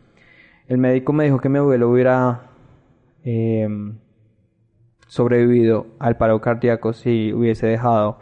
El 0.68 0.78
médico 0.78 1.12
me 1.12 1.24
dijo 1.24 1.40
que 1.40 1.48
mi 1.48 1.58
abuelo 1.58 1.90
hubiera 1.90 2.50
eh, 3.24 3.66
sobrevivido 5.08 5.86
al 5.98 6.16
paro 6.16 6.40
cardíaco 6.40 6.92
si 6.92 7.32
hubiese 7.32 7.66
dejado 7.66 8.18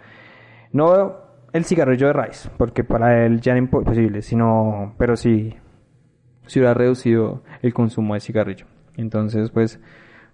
no 0.72 1.26
el 1.52 1.64
cigarrillo 1.64 2.08
de 2.08 2.12
raíz, 2.12 2.50
porque 2.58 2.84
para 2.84 3.24
él 3.24 3.40
ya 3.40 3.52
era 3.52 3.58
imposible, 3.58 4.20
sino, 4.22 4.94
pero 4.98 5.16
sí, 5.16 5.54
si 6.46 6.58
hubiera 6.58 6.74
reducido 6.74 7.42
el 7.62 7.72
consumo 7.72 8.14
de 8.14 8.20
cigarrillo. 8.20 8.66
Entonces, 8.96 9.50
pues, 9.50 9.80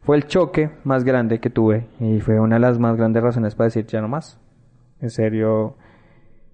fue 0.02 0.16
el 0.16 0.26
choque 0.26 0.70
más 0.84 1.04
grande 1.04 1.38
que 1.38 1.50
tuve 1.50 1.86
y 2.00 2.20
fue 2.20 2.40
una 2.40 2.56
de 2.56 2.60
las 2.60 2.78
más 2.78 2.96
grandes 2.96 3.22
razones 3.22 3.54
para 3.54 3.66
decir 3.66 3.86
ya 3.86 4.00
no 4.00 4.08
más. 4.08 4.40
En 5.00 5.10
serio, 5.10 5.76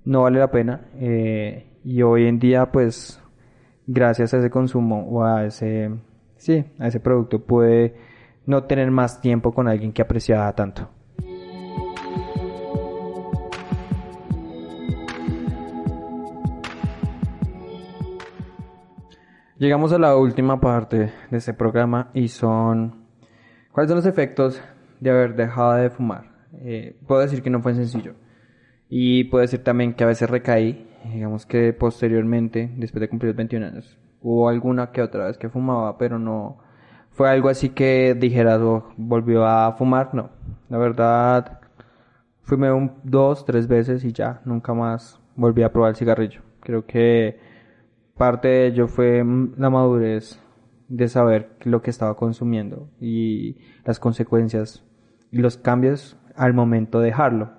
no 0.05 0.23
vale 0.23 0.39
la 0.39 0.51
pena. 0.51 0.83
Eh, 0.97 1.67
y 1.85 2.03
hoy 2.03 2.27
en 2.27 2.39
día, 2.39 2.71
pues, 2.71 3.23
gracias 3.87 4.35
a 4.35 4.39
ese 4.39 4.51
consumo 4.51 5.07
o 5.09 5.25
a 5.25 5.47
ese, 5.47 5.91
sí, 6.37 6.65
a 6.79 6.89
ese 6.89 7.01
producto 7.01 7.45
puede 7.45 7.97
no 8.47 8.65
tener 8.65 8.91
más 8.91 9.21
tiempo 9.21 9.53
con 9.53 9.69
alguien 9.69 9.93
que 9.93 10.03
apreciaba 10.03 10.53
tanto. 10.55 10.89
Llegamos 19.57 19.93
a 19.93 19.99
la 19.99 20.17
última 20.17 20.61
parte 20.61 21.13
de 21.31 21.37
este 21.37 21.53
programa 21.53 22.11
y 22.15 22.29
son 22.29 22.98
cuáles 23.79 23.91
son 23.91 23.99
los 23.99 24.07
efectos 24.07 24.61
de 24.99 25.09
haber 25.09 25.37
dejado 25.37 25.75
de 25.75 25.88
fumar. 25.88 26.25
Eh, 26.62 26.97
puedo 27.07 27.21
decir 27.21 27.45
que 27.45 27.49
no 27.49 27.62
fue 27.62 27.77
sencillo 27.77 28.14
y 28.88 29.23
puedo 29.23 29.43
decir 29.43 29.62
también 29.62 29.95
que 29.95 30.03
a 30.03 30.09
veces 30.09 30.29
recaí, 30.29 30.91
digamos 31.12 31.47
que 31.47 31.73
posteriormente, 31.73 32.73
después 32.77 33.01
de 33.01 33.09
cumplir 33.09 33.29
los 33.29 33.37
21 33.37 33.67
años, 33.67 33.97
hubo 34.21 34.49
alguna 34.49 34.91
que 34.91 35.01
otra 35.01 35.27
vez 35.27 35.38
que 35.38 35.49
fumaba, 35.49 35.97
pero 35.97 36.19
no 36.19 36.59
fue 37.11 37.31
algo 37.31 37.51
así 37.51 37.69
que 37.69 38.17
dijeras, 38.19 38.61
oh, 38.61 38.93
volvió 38.97 39.47
a 39.47 39.73
fumar, 39.75 40.12
no. 40.12 40.31
La 40.69 40.79
verdad, 40.79 41.61
fumé 42.43 42.73
un, 42.73 42.95
dos, 43.05 43.45
tres 43.45 43.69
veces 43.69 44.05
y 44.05 44.11
ya, 44.11 44.41
nunca 44.45 44.75
más 44.75 45.21
volví 45.37 45.62
a 45.62 45.71
probar 45.73 45.91
el 45.91 45.97
cigarrillo. 45.97 46.41
Creo 46.59 46.85
que 46.85 47.38
parte 48.17 48.49
de 48.49 48.67
ello 48.67 48.88
fue 48.88 49.25
la 49.57 49.71
madurez 49.71 50.43
de 50.88 51.09
saber 51.09 51.57
lo 51.64 51.83
que 51.83 51.90
estaba 51.90 52.16
consumiendo 52.16 52.88
y 53.01 53.59
las 53.85 54.01
consecuencias 54.01 54.85
y 55.31 55.38
los 55.38 55.57
cambios 55.57 56.16
al 56.35 56.55
momento 56.55 57.01
de 57.01 57.07
dejarlo. 57.07 57.51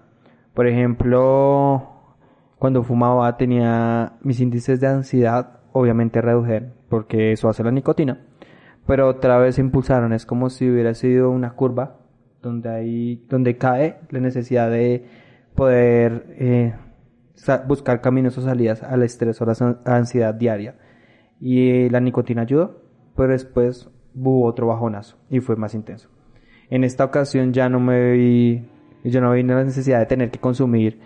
Por 0.54 0.68
ejemplo, 0.68 2.16
cuando 2.58 2.84
fumaba 2.84 3.38
tenía 3.38 4.14
mis 4.22 4.40
índices 4.40 4.80
de 4.80 4.88
ansiedad 4.88 5.60
obviamente 5.72 6.22
redujeron 6.22 6.74
porque 6.90 7.32
eso 7.32 7.50
hace 7.50 7.64
la 7.64 7.72
nicotina, 7.72 8.26
pero 8.88 9.08
otra 9.08 9.38
vez 9.38 9.60
impulsaron, 9.60 10.14
es 10.14 10.26
como 10.26 10.50
si 10.50 10.70
hubiera 10.70 10.94
sido 10.96 11.30
una 11.30 11.52
curva 11.52 11.98
donde 12.42 12.70
hay 12.70 13.26
donde 13.30 13.58
cae 13.58 14.00
la 14.10 14.20
necesidad 14.20 14.72
de 14.72 15.06
poder 15.56 16.26
eh, 16.40 16.74
buscar 17.68 18.02
caminos 18.02 18.38
o 18.38 18.42
salidas 18.42 18.82
al 18.84 19.04
estrés 19.04 19.42
o 19.42 19.46
la 19.46 19.78
ansiedad 19.86 20.34
diaria. 20.34 20.76
Y 21.40 21.90
la 21.90 22.00
nicotina 22.00 22.42
ayudó, 22.42 22.79
pero 23.20 23.34
después 23.34 23.90
hubo 24.16 24.46
otro 24.46 24.68
bajonazo 24.68 25.18
y 25.30 25.42
fue 25.42 25.58
más 25.58 25.76
intenso. 25.76 26.08
En 26.70 26.86
esta 26.86 27.04
ocasión 27.04 27.52
ya 27.52 27.68
no 27.68 27.82
me 27.82 28.14
vi, 28.14 28.66
yo 29.04 29.20
no 29.20 29.34
vi 29.34 29.44
la 29.44 29.62
necesidad 29.62 30.00
de 30.00 30.06
tener 30.06 30.32
que 30.32 30.40
consumir 30.40 31.02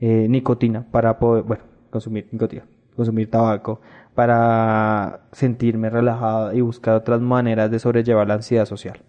eh, 0.00 0.26
nicotina 0.30 0.90
para 0.90 1.18
poder, 1.18 1.44
bueno, 1.44 1.64
consumir 1.90 2.26
nicotina, 2.32 2.64
consumir 2.96 3.30
tabaco 3.30 3.82
para 4.14 5.28
sentirme 5.30 5.90
relajado 5.90 6.54
y 6.54 6.62
buscar 6.62 6.94
otras 6.94 7.20
maneras 7.20 7.70
de 7.70 7.78
sobrellevar 7.78 8.26
la 8.26 8.34
ansiedad 8.34 8.64
social. 8.64 9.02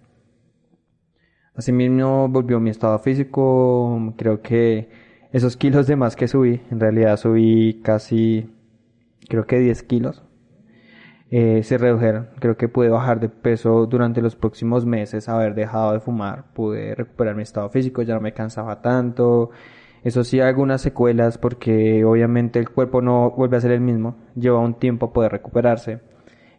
Asimismo 1.55 2.27
volvió 2.27 2.59
mi 2.59 2.71
estado 2.71 2.99
físico, 2.99 4.13
creo 4.17 4.41
que 4.41 4.89
esos 5.31 5.55
kilos 5.55 5.87
de 5.87 5.95
más 5.95 6.17
que 6.17 6.27
subí, 6.27 6.59
en 6.71 6.81
realidad 6.81 7.15
subí 7.15 7.79
casi, 7.83 8.53
creo 9.29 9.47
que 9.47 9.59
10 9.59 9.81
kilos, 9.83 10.23
eh, 11.31 11.61
se 11.63 11.77
redujeron. 11.77 12.29
Creo 12.39 12.57
que 12.57 12.67
pude 12.67 12.89
bajar 12.89 13.19
de 13.19 13.29
peso 13.29 13.85
durante 13.85 14.21
los 14.21 14.35
próximos 14.35 14.85
meses, 14.85 15.29
haber 15.29 15.53
dejado 15.55 15.93
de 15.93 15.99
fumar, 15.99 16.45
pude 16.53 16.95
recuperar 16.95 17.35
mi 17.35 17.43
estado 17.43 17.69
físico, 17.69 18.01
ya 18.01 18.15
no 18.15 18.21
me 18.21 18.33
cansaba 18.33 18.81
tanto. 18.81 19.51
Eso 20.03 20.23
sí, 20.23 20.39
algunas 20.39 20.81
secuelas 20.81 21.37
porque 21.37 22.03
obviamente 22.05 22.59
el 22.59 22.69
cuerpo 22.69 23.01
no 23.01 23.31
vuelve 23.31 23.57
a 23.57 23.61
ser 23.61 23.71
el 23.71 23.81
mismo, 23.81 24.15
lleva 24.35 24.59
un 24.59 24.75
tiempo 24.75 25.13
poder 25.13 25.31
recuperarse. 25.31 25.99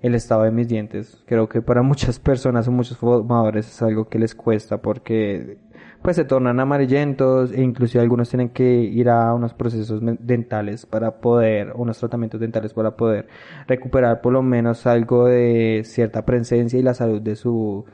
El 0.03 0.15
estado 0.15 0.45
de 0.45 0.51
mis 0.51 0.69
dientes, 0.69 1.23
creo 1.27 1.49
que 1.49 1.63
para 1.63 1.83
muchas 1.91 2.19
personas 2.21 2.69
o 2.69 2.73
muchos 2.73 2.97
fumadores 2.99 3.69
es 3.69 3.83
algo 3.83 4.09
que 4.09 4.19
les 4.19 4.35
cuesta 4.35 4.81
porque 4.81 5.59
pues 6.03 6.17
se 6.17 6.25
tornan 6.25 6.61
amarillentos 6.61 7.53
e 7.53 7.63
inclusive 7.63 8.03
algunos 8.03 8.29
tienen 8.31 8.51
que 8.51 8.65
ir 8.65 9.11
a 9.11 9.35
unos 9.35 9.55
procesos 9.55 10.01
dentales 10.21 10.87
para 10.87 11.21
poder, 11.21 11.73
unos 11.75 11.99
tratamientos 11.99 12.41
dentales 12.41 12.73
para 12.73 12.97
poder 12.97 13.29
recuperar 13.67 14.21
por 14.21 14.33
lo 14.33 14.43
menos 14.43 14.87
algo 14.87 15.27
de 15.27 15.83
cierta 15.85 16.25
presencia 16.25 16.79
y 16.79 16.83
la 16.83 16.95
salud 16.95 17.21
de 17.21 17.37
su 17.37 17.85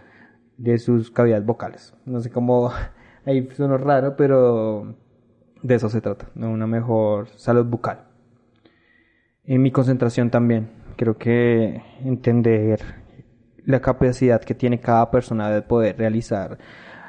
de 0.57 0.79
sus 0.79 1.11
cavidades 1.11 1.45
vocales. 1.45 1.95
No 2.05 2.21
sé 2.21 2.31
cómo 2.31 2.71
ahí 3.27 3.49
suena 3.51 3.77
raro, 3.77 4.17
pero 4.17 4.95
de 5.63 5.75
eso 5.75 5.89
se 5.89 6.01
trata, 6.01 6.29
de 6.35 6.47
una 6.47 6.67
mejor 6.67 7.29
salud 7.37 7.67
bucal. 7.67 8.05
En 9.45 9.63
mi 9.63 9.71
concentración 9.71 10.31
también, 10.31 10.71
creo 10.97 11.17
que 11.19 11.83
entender 12.05 12.81
la 13.65 13.81
capacidad 13.81 14.41
que 14.41 14.55
tiene 14.55 14.81
cada 14.81 15.11
persona 15.11 15.51
de 15.51 15.63
poder 15.63 15.99
realizar 15.99 16.59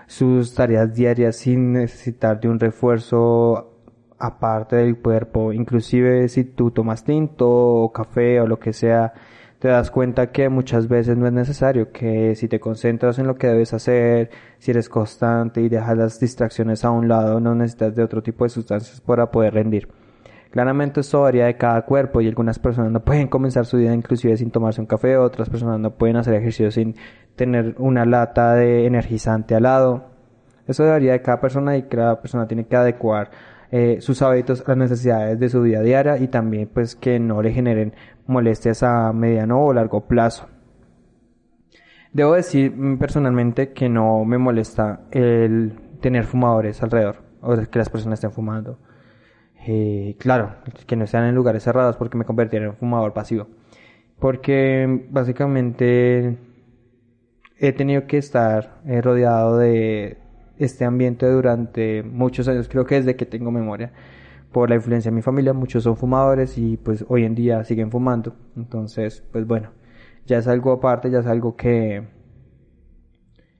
sus 0.08 0.56
tareas 0.56 0.96
diarias 0.96 1.36
sin 1.36 1.74
necesitar 1.74 2.40
de 2.40 2.50
un 2.50 2.60
refuerzo 2.60 3.74
aparte 4.18 4.78
del 4.78 4.98
cuerpo. 4.98 5.54
Inclusive 5.54 6.28
si 6.30 6.46
tú 6.46 6.72
tomas 6.72 7.04
tinto 7.04 7.48
o 7.50 7.92
café 7.92 8.42
o 8.42 8.48
lo 8.48 8.60
que 8.60 8.74
sea, 8.74 9.14
te 9.60 9.68
das 9.68 9.92
cuenta 9.92 10.32
que 10.32 10.50
muchas 10.50 10.88
veces 10.88 11.18
no 11.18 11.28
es 11.28 11.34
necesario, 11.34 11.92
que 11.92 12.36
si 12.36 12.48
te 12.48 12.60
concentras 12.60 13.20
en 13.20 13.28
lo 13.28 13.36
que 13.36 13.48
debes 13.48 13.74
hacer, 13.74 14.30
si 14.60 14.72
eres 14.72 14.88
constante 14.90 15.62
y 15.62 15.70
dejas 15.70 15.98
las 15.98 16.20
distracciones 16.20 16.86
a 16.86 16.92
un 16.92 17.08
lado, 17.08 17.40
no 17.40 17.56
necesitas 17.56 17.96
de 17.96 18.04
otro 18.04 18.22
tipo 18.24 18.44
de 18.44 18.50
sustancias 18.50 19.02
para 19.02 19.32
poder 19.32 19.56
rendir. 19.56 19.88
Claramente 20.52 21.02
esto 21.02 21.22
varía 21.22 21.46
de 21.46 21.58
cada 21.58 21.84
cuerpo 21.84 22.22
y 22.22 22.28
algunas 22.28 22.60
personas 22.60 22.92
no 22.92 23.02
pueden 23.02 23.28
comenzar 23.28 23.66
su 23.66 23.78
día 23.78 23.94
inclusive 23.94 24.38
sin 24.38 24.52
tomarse 24.52 24.82
un 24.82 24.88
café, 24.88 25.18
otras 25.18 25.50
personas 25.50 25.80
no 25.80 25.92
pueden 25.92 26.16
hacer 26.18 26.34
ejercicio 26.36 26.72
sin 26.72 26.96
tener 27.36 27.76
una 27.78 28.06
lata 28.06 28.54
de 28.54 28.86
energizante 28.86 29.56
al 29.56 29.64
lado. 29.64 30.06
Eso 30.68 30.86
varía 30.86 31.14
de 31.14 31.22
cada 31.22 31.40
persona 31.40 31.78
y 31.78 31.84
cada 31.84 32.22
persona 32.22 32.48
tiene 32.48 32.66
que 32.66 32.76
adecuar 32.76 33.32
eh, 33.72 33.98
sus 34.00 34.22
hábitos 34.22 34.62
a 34.66 34.70
las 34.70 34.78
necesidades 34.78 35.40
de 35.40 35.50
su 35.50 35.62
vida 35.62 35.82
diaria 35.82 36.18
y 36.18 36.28
también 36.28 36.70
pues 36.74 36.96
que 36.96 37.20
no 37.20 37.42
le 37.42 37.52
generen 37.52 37.94
molestias 38.26 38.84
a 38.84 39.12
mediano 39.14 39.64
o 39.64 39.74
largo 39.74 40.08
plazo. 40.08 40.48
Debo 42.14 42.34
decir 42.34 42.72
mm, 42.72 42.98
personalmente 42.98 43.74
que 43.74 43.90
no 43.90 44.24
me 44.26 44.38
molesta 44.38 45.02
el 45.12 45.74
tener 46.02 46.26
fumadores 46.26 46.82
alrededor 46.82 47.18
o 47.42 47.56
que 47.56 47.80
las 47.80 47.90
personas 47.90 48.18
estén 48.18 48.32
fumando. 48.32 48.80
Eh, 49.70 50.16
claro, 50.18 50.56
que 50.86 50.96
no 50.96 51.08
sean 51.08 51.26
en 51.26 51.36
lugares 51.36 51.64
cerrados 51.64 51.98
porque 51.98 52.18
me 52.18 52.24
convertiría 52.24 52.64
en 52.64 52.70
un 52.72 52.78
fumador 52.78 53.12
pasivo. 53.14 53.48
Porque 54.18 55.06
básicamente 55.10 56.38
he 57.60 57.74
tenido 57.74 58.08
que 58.08 58.18
estar 58.18 58.80
eh, 58.86 59.02
rodeado 59.02 59.58
de 59.58 60.20
este 60.58 60.86
ambiente 60.86 61.30
durante 61.30 62.02
muchos 62.02 62.48
años, 62.48 62.70
creo 62.70 62.86
que 62.86 62.96
desde 62.96 63.18
que 63.18 63.26
tengo 63.26 63.52
memoria, 63.52 63.92
por 64.54 64.70
la 64.70 64.76
influencia 64.76 65.12
de 65.12 65.16
mi 65.16 65.22
familia, 65.22 65.52
muchos 65.52 65.84
son 65.84 65.98
fumadores 65.98 66.58
y 66.58 66.78
pues 66.78 67.04
hoy 67.10 67.26
en 67.26 67.36
día 67.36 67.64
siguen 67.66 67.92
fumando. 67.92 68.38
Entonces, 68.56 69.22
pues 69.34 69.46
bueno, 69.46 69.72
ya 70.26 70.38
es 70.38 70.48
algo 70.48 70.72
aparte, 70.72 71.12
ya 71.12 71.20
es 71.20 71.28
algo 71.28 71.58
que, 71.58 72.08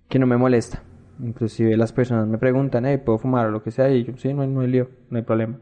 que 0.08 0.20
no 0.20 0.26
me 0.26 0.38
molesta. 0.38 0.84
Inclusive 1.20 1.76
las 1.76 1.92
personas 1.92 2.28
me 2.28 2.38
preguntan, 2.38 2.86
¿puedo 3.04 3.18
fumar 3.20 3.48
o 3.48 3.52
lo 3.52 3.62
que 3.62 3.72
sea? 3.72 3.90
Y 3.92 4.06
yo, 4.06 4.16
sí, 4.18 4.34
no, 4.34 4.48
no 4.48 4.62
hay 4.62 4.68
lío, 4.68 4.90
no 5.10 5.18
hay 5.18 5.24
problema. 5.24 5.60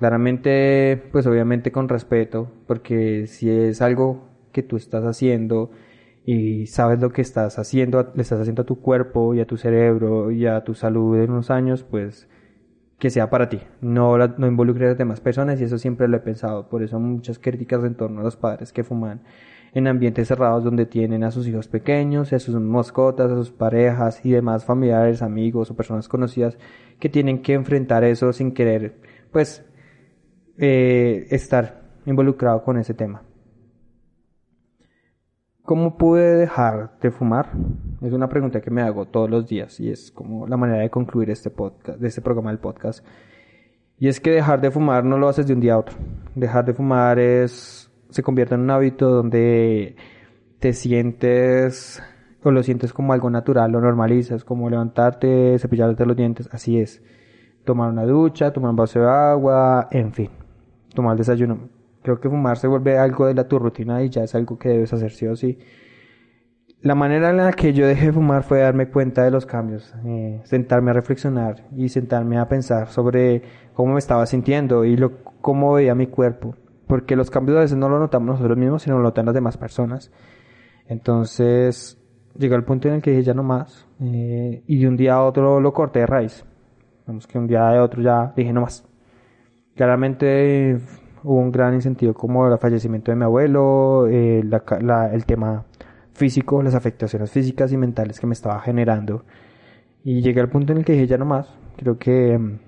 Claramente, 0.00 0.96
pues 1.12 1.26
obviamente 1.26 1.72
con 1.72 1.86
respeto, 1.86 2.50
porque 2.66 3.26
si 3.26 3.50
es 3.50 3.82
algo 3.82 4.30
que 4.50 4.62
tú 4.62 4.76
estás 4.78 5.04
haciendo 5.04 5.72
y 6.24 6.68
sabes 6.68 7.00
lo 7.00 7.10
que 7.10 7.20
estás 7.20 7.58
haciendo, 7.58 8.10
le 8.14 8.22
estás 8.22 8.40
haciendo 8.40 8.62
a 8.62 8.64
tu 8.64 8.80
cuerpo 8.80 9.34
y 9.34 9.40
a 9.40 9.46
tu 9.46 9.58
cerebro 9.58 10.30
y 10.30 10.46
a 10.46 10.64
tu 10.64 10.72
salud 10.72 11.18
en 11.18 11.30
unos 11.30 11.50
años, 11.50 11.82
pues 11.82 12.30
que 12.98 13.10
sea 13.10 13.28
para 13.28 13.50
ti, 13.50 13.60
no, 13.82 14.16
no 14.16 14.46
involucres 14.46 14.92
a 14.92 14.94
demás 14.94 15.20
personas 15.20 15.60
y 15.60 15.64
eso 15.64 15.76
siempre 15.76 16.08
lo 16.08 16.16
he 16.16 16.20
pensado, 16.20 16.70
por 16.70 16.82
eso 16.82 16.98
muchas 16.98 17.38
críticas 17.38 17.84
en 17.84 17.94
torno 17.94 18.20
a 18.20 18.24
los 18.24 18.36
padres 18.36 18.72
que 18.72 18.84
fuman 18.84 19.20
en 19.74 19.86
ambientes 19.86 20.28
cerrados 20.28 20.64
donde 20.64 20.86
tienen 20.86 21.24
a 21.24 21.30
sus 21.30 21.46
hijos 21.46 21.68
pequeños, 21.68 22.32
a 22.32 22.38
sus 22.38 22.54
mascotas, 22.54 23.30
a 23.30 23.34
sus 23.34 23.50
parejas 23.50 24.24
y 24.24 24.30
demás 24.30 24.64
familiares, 24.64 25.20
amigos 25.20 25.70
o 25.70 25.76
personas 25.76 26.08
conocidas 26.08 26.56
que 26.98 27.10
tienen 27.10 27.42
que 27.42 27.52
enfrentar 27.52 28.02
eso 28.02 28.32
sin 28.32 28.52
querer, 28.52 28.94
pues, 29.30 29.66
eh, 30.62 31.26
estar 31.30 31.80
involucrado 32.04 32.62
con 32.62 32.76
ese 32.76 32.92
tema. 32.92 33.22
¿Cómo 35.62 35.96
pude 35.96 36.36
dejar 36.36 36.98
de 37.00 37.10
fumar? 37.10 37.50
Es 38.02 38.12
una 38.12 38.28
pregunta 38.28 38.60
que 38.60 38.70
me 38.70 38.82
hago 38.82 39.06
todos 39.06 39.30
los 39.30 39.46
días 39.46 39.80
y 39.80 39.90
es 39.90 40.10
como 40.10 40.46
la 40.46 40.58
manera 40.58 40.82
de 40.82 40.90
concluir 40.90 41.30
este 41.30 41.48
podcast, 41.48 41.98
de 41.98 42.08
este 42.08 42.20
programa 42.20 42.50
del 42.50 42.58
podcast. 42.58 43.06
Y 43.98 44.08
es 44.08 44.20
que 44.20 44.32
dejar 44.32 44.60
de 44.60 44.70
fumar 44.70 45.04
no 45.04 45.16
lo 45.16 45.28
haces 45.28 45.46
de 45.46 45.54
un 45.54 45.60
día 45.60 45.74
a 45.74 45.78
otro. 45.78 45.96
Dejar 46.34 46.66
de 46.66 46.74
fumar 46.74 47.18
es 47.18 47.90
se 48.10 48.22
convierte 48.22 48.54
en 48.54 48.60
un 48.60 48.70
hábito 48.70 49.08
donde 49.08 49.96
te 50.58 50.74
sientes 50.74 52.02
o 52.42 52.50
lo 52.50 52.62
sientes 52.62 52.92
como 52.92 53.12
algo 53.14 53.30
natural, 53.30 53.70
lo 53.72 53.80
normalizas, 53.80 54.44
como 54.44 54.68
levantarte, 54.68 55.58
cepillarte 55.58 56.04
los 56.04 56.16
dientes, 56.16 56.48
así 56.52 56.78
es. 56.78 57.02
Tomar 57.64 57.90
una 57.90 58.04
ducha, 58.04 58.52
tomar 58.52 58.70
un 58.70 58.76
vaso 58.76 59.00
de 59.00 59.08
agua, 59.08 59.88
en 59.90 60.12
fin, 60.12 60.30
tomar 60.94 61.12
el 61.12 61.18
desayuno. 61.18 61.68
Creo 62.02 62.20
que 62.20 62.28
fumar 62.28 62.56
se 62.56 62.66
vuelve 62.66 62.98
algo 62.98 63.26
de 63.26 63.34
la 63.34 63.46
tu 63.46 63.58
rutina 63.58 64.02
y 64.02 64.08
ya 64.08 64.22
es 64.22 64.34
algo 64.34 64.58
que 64.58 64.70
debes 64.70 64.92
hacer 64.92 65.12
sí 65.12 65.26
o 65.26 65.36
sí. 65.36 65.58
La 66.80 66.94
manera 66.94 67.30
en 67.30 67.36
la 67.36 67.52
que 67.52 67.74
yo 67.74 67.86
dejé 67.86 68.06
de 68.06 68.12
fumar 68.12 68.42
fue 68.42 68.60
darme 68.60 68.88
cuenta 68.88 69.22
de 69.22 69.30
los 69.30 69.44
cambios, 69.44 69.94
eh, 70.06 70.40
sentarme 70.44 70.92
a 70.92 70.94
reflexionar 70.94 71.66
y 71.76 71.90
sentarme 71.90 72.38
a 72.38 72.48
pensar 72.48 72.88
sobre 72.88 73.42
cómo 73.74 73.92
me 73.92 73.98
estaba 73.98 74.24
sintiendo 74.24 74.84
y 74.84 74.96
lo, 74.96 75.22
cómo 75.42 75.74
veía 75.74 75.94
mi 75.94 76.06
cuerpo 76.06 76.54
porque 76.90 77.14
los 77.14 77.30
cambios 77.30 77.56
a 77.56 77.60
veces 77.60 77.78
no 77.78 77.88
lo 77.88 78.00
notamos 78.00 78.26
nosotros 78.26 78.58
mismos, 78.58 78.82
sino 78.82 78.96
lo 78.96 79.04
notan 79.04 79.24
las 79.24 79.34
demás 79.34 79.56
personas. 79.56 80.10
Entonces, 80.88 81.96
llegó 82.36 82.56
el 82.56 82.64
punto 82.64 82.88
en 82.88 82.94
el 82.94 83.00
que 83.00 83.12
dije 83.12 83.22
ya 83.22 83.32
no 83.32 83.44
más, 83.44 83.86
eh, 84.00 84.64
y 84.66 84.80
de 84.80 84.88
un 84.88 84.96
día 84.96 85.14
a 85.14 85.22
otro 85.22 85.60
lo 85.60 85.72
corté 85.72 86.00
de 86.00 86.06
raíz. 86.06 86.44
Vamos 87.06 87.28
que 87.28 87.38
un 87.38 87.46
día 87.46 87.64
de 87.68 87.78
otro 87.78 88.02
ya 88.02 88.32
dije 88.36 88.52
no 88.52 88.62
más. 88.62 88.89
Claramente 89.80 90.78
hubo 91.22 91.38
un 91.40 91.50
gran 91.50 91.72
incentivo 91.72 92.12
como 92.12 92.46
el 92.46 92.58
fallecimiento 92.58 93.12
de 93.12 93.16
mi 93.16 93.24
abuelo, 93.24 94.08
eh, 94.08 94.40
el 94.40 95.24
tema 95.24 95.64
físico, 96.12 96.62
las 96.62 96.74
afectaciones 96.74 97.30
físicas 97.30 97.72
y 97.72 97.78
mentales 97.78 98.20
que 98.20 98.26
me 98.26 98.34
estaba 98.34 98.60
generando. 98.60 99.24
Y 100.04 100.20
llegué 100.20 100.42
al 100.42 100.50
punto 100.50 100.72
en 100.72 100.80
el 100.80 100.84
que 100.84 100.92
dije 100.92 101.06
ya 101.06 101.16
no 101.16 101.24
más. 101.24 101.56
Creo 101.78 101.96
que 101.96 102.36
mm, 102.36 102.58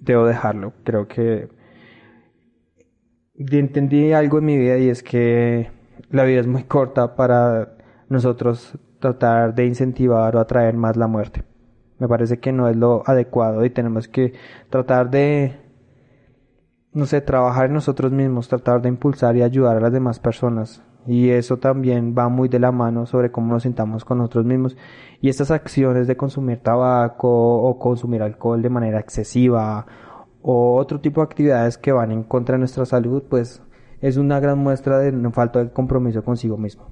debo 0.00 0.24
dejarlo. 0.24 0.72
Creo 0.82 1.08
que 1.08 1.50
entendí 3.34 4.14
algo 4.14 4.38
en 4.38 4.44
mi 4.46 4.56
vida 4.56 4.78
y 4.78 4.88
es 4.88 5.02
que 5.02 5.68
la 6.08 6.24
vida 6.24 6.40
es 6.40 6.46
muy 6.46 6.62
corta 6.62 7.16
para 7.16 7.76
nosotros 8.08 8.78
tratar 8.98 9.54
de 9.54 9.66
incentivar 9.66 10.36
o 10.36 10.40
atraer 10.40 10.74
más 10.74 10.96
la 10.96 11.06
muerte. 11.06 11.44
Me 11.98 12.08
parece 12.08 12.40
que 12.40 12.50
no 12.50 12.66
es 12.66 12.76
lo 12.76 13.02
adecuado 13.04 13.62
y 13.62 13.68
tenemos 13.68 14.08
que 14.08 14.32
tratar 14.70 15.10
de, 15.10 15.65
no 16.96 17.04
sé, 17.04 17.20
trabajar 17.20 17.66
en 17.66 17.74
nosotros 17.74 18.10
mismos, 18.10 18.48
tratar 18.48 18.80
de 18.80 18.88
impulsar 18.88 19.36
y 19.36 19.42
ayudar 19.42 19.76
a 19.76 19.80
las 19.80 19.92
demás 19.92 20.18
personas. 20.18 20.82
Y 21.06 21.28
eso 21.28 21.58
también 21.58 22.14
va 22.16 22.30
muy 22.30 22.48
de 22.48 22.58
la 22.58 22.72
mano 22.72 23.04
sobre 23.04 23.30
cómo 23.30 23.52
nos 23.52 23.64
sintamos 23.64 24.06
con 24.06 24.16
nosotros 24.16 24.46
mismos. 24.46 24.78
Y 25.20 25.28
estas 25.28 25.50
acciones 25.50 26.06
de 26.06 26.16
consumir 26.16 26.62
tabaco 26.62 27.28
o 27.28 27.78
consumir 27.78 28.22
alcohol 28.22 28.62
de 28.62 28.70
manera 28.70 28.98
excesiva 28.98 29.86
o 30.40 30.76
otro 30.76 30.98
tipo 31.02 31.20
de 31.20 31.26
actividades 31.26 31.76
que 31.76 31.92
van 31.92 32.12
en 32.12 32.22
contra 32.22 32.54
de 32.54 32.60
nuestra 32.60 32.86
salud, 32.86 33.24
pues 33.28 33.62
es 34.00 34.16
una 34.16 34.40
gran 34.40 34.58
muestra 34.58 34.98
de 34.98 35.30
falta 35.32 35.62
de 35.62 35.70
compromiso 35.70 36.24
consigo 36.24 36.56
mismo. 36.56 36.90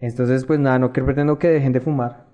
Entonces, 0.00 0.44
pues 0.44 0.58
nada, 0.58 0.80
no 0.80 0.92
pretendo 0.92 1.38
que 1.38 1.48
dejen 1.48 1.72
de 1.72 1.80
fumar. 1.80 2.27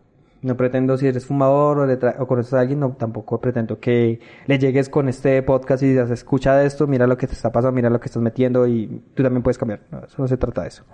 No 0.45 0.59
pretendo 0.59 0.99
si 0.99 1.07
eres 1.07 1.25
fumador 1.25 1.79
o, 1.79 1.87
le 1.87 1.99
o 2.19 2.27
conoces 2.27 2.53
a 2.53 2.61
alguien, 2.61 2.81
no, 2.81 2.93
tampoco 2.93 3.41
pretendo 3.41 3.81
que 3.81 4.21
le 4.47 4.59
llegues 4.59 4.91
con 4.91 5.09
este 5.09 5.43
podcast 5.43 5.83
y 5.83 5.89
digas, 5.89 6.11
escucha 6.11 6.63
esto, 6.63 6.87
mira 6.87 7.07
lo 7.07 7.17
que 7.17 7.27
te 7.27 7.33
está 7.33 7.51
pasando, 7.51 7.73
mira 7.73 7.89
lo 7.89 7.99
que 7.99 8.07
estás 8.07 8.23
metiendo 8.23 8.67
y 8.67 9.03
tú 9.15 9.23
también 9.23 9.43
puedes 9.43 9.57
cambiar. 9.57 9.81
No, 9.91 10.05
eso 10.05 10.17
no 10.19 10.29
se 10.29 10.37
trata 10.37 10.61
de 10.61 10.69
eso. 10.69 10.85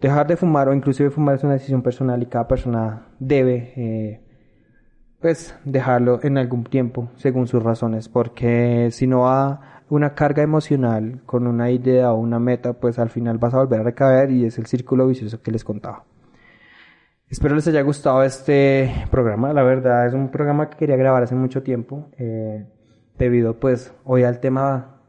Dejar 0.00 0.26
de 0.26 0.36
fumar 0.38 0.70
o 0.70 0.74
inclusive 0.74 1.10
fumar 1.10 1.34
es 1.34 1.44
una 1.44 1.52
decisión 1.52 1.82
personal 1.82 2.22
y 2.22 2.26
cada 2.26 2.48
persona 2.48 3.08
debe 3.18 3.74
eh, 3.76 4.20
pues 5.20 5.54
dejarlo 5.66 6.20
en 6.22 6.38
algún 6.38 6.64
tiempo 6.64 7.10
según 7.16 7.46
sus 7.46 7.62
razones, 7.62 8.08
porque 8.08 8.88
si 8.90 9.06
no 9.06 9.20
va 9.20 9.82
una 9.90 10.14
carga 10.14 10.42
emocional 10.42 11.20
con 11.26 11.46
una 11.46 11.70
idea 11.70 12.10
o 12.12 12.16
una 12.16 12.38
meta, 12.38 12.72
pues 12.72 12.98
al 12.98 13.10
final 13.10 13.36
vas 13.36 13.52
a 13.52 13.58
volver 13.58 13.80
a 13.80 13.82
recaer 13.82 14.30
y 14.30 14.46
es 14.46 14.56
el 14.56 14.64
círculo 14.64 15.06
vicioso 15.06 15.42
que 15.42 15.50
les 15.50 15.62
contaba. 15.62 16.06
Espero 17.32 17.54
les 17.54 17.66
haya 17.66 17.80
gustado 17.80 18.22
este 18.24 19.06
programa, 19.10 19.54
la 19.54 19.62
verdad 19.62 20.06
es 20.06 20.12
un 20.12 20.28
programa 20.28 20.68
que 20.68 20.76
quería 20.76 20.96
grabar 20.96 21.22
hace 21.22 21.34
mucho 21.34 21.62
tiempo, 21.62 22.10
eh, 22.18 22.66
debido 23.16 23.58
pues 23.58 23.94
hoy 24.04 24.24
al 24.24 24.38
tema 24.38 25.00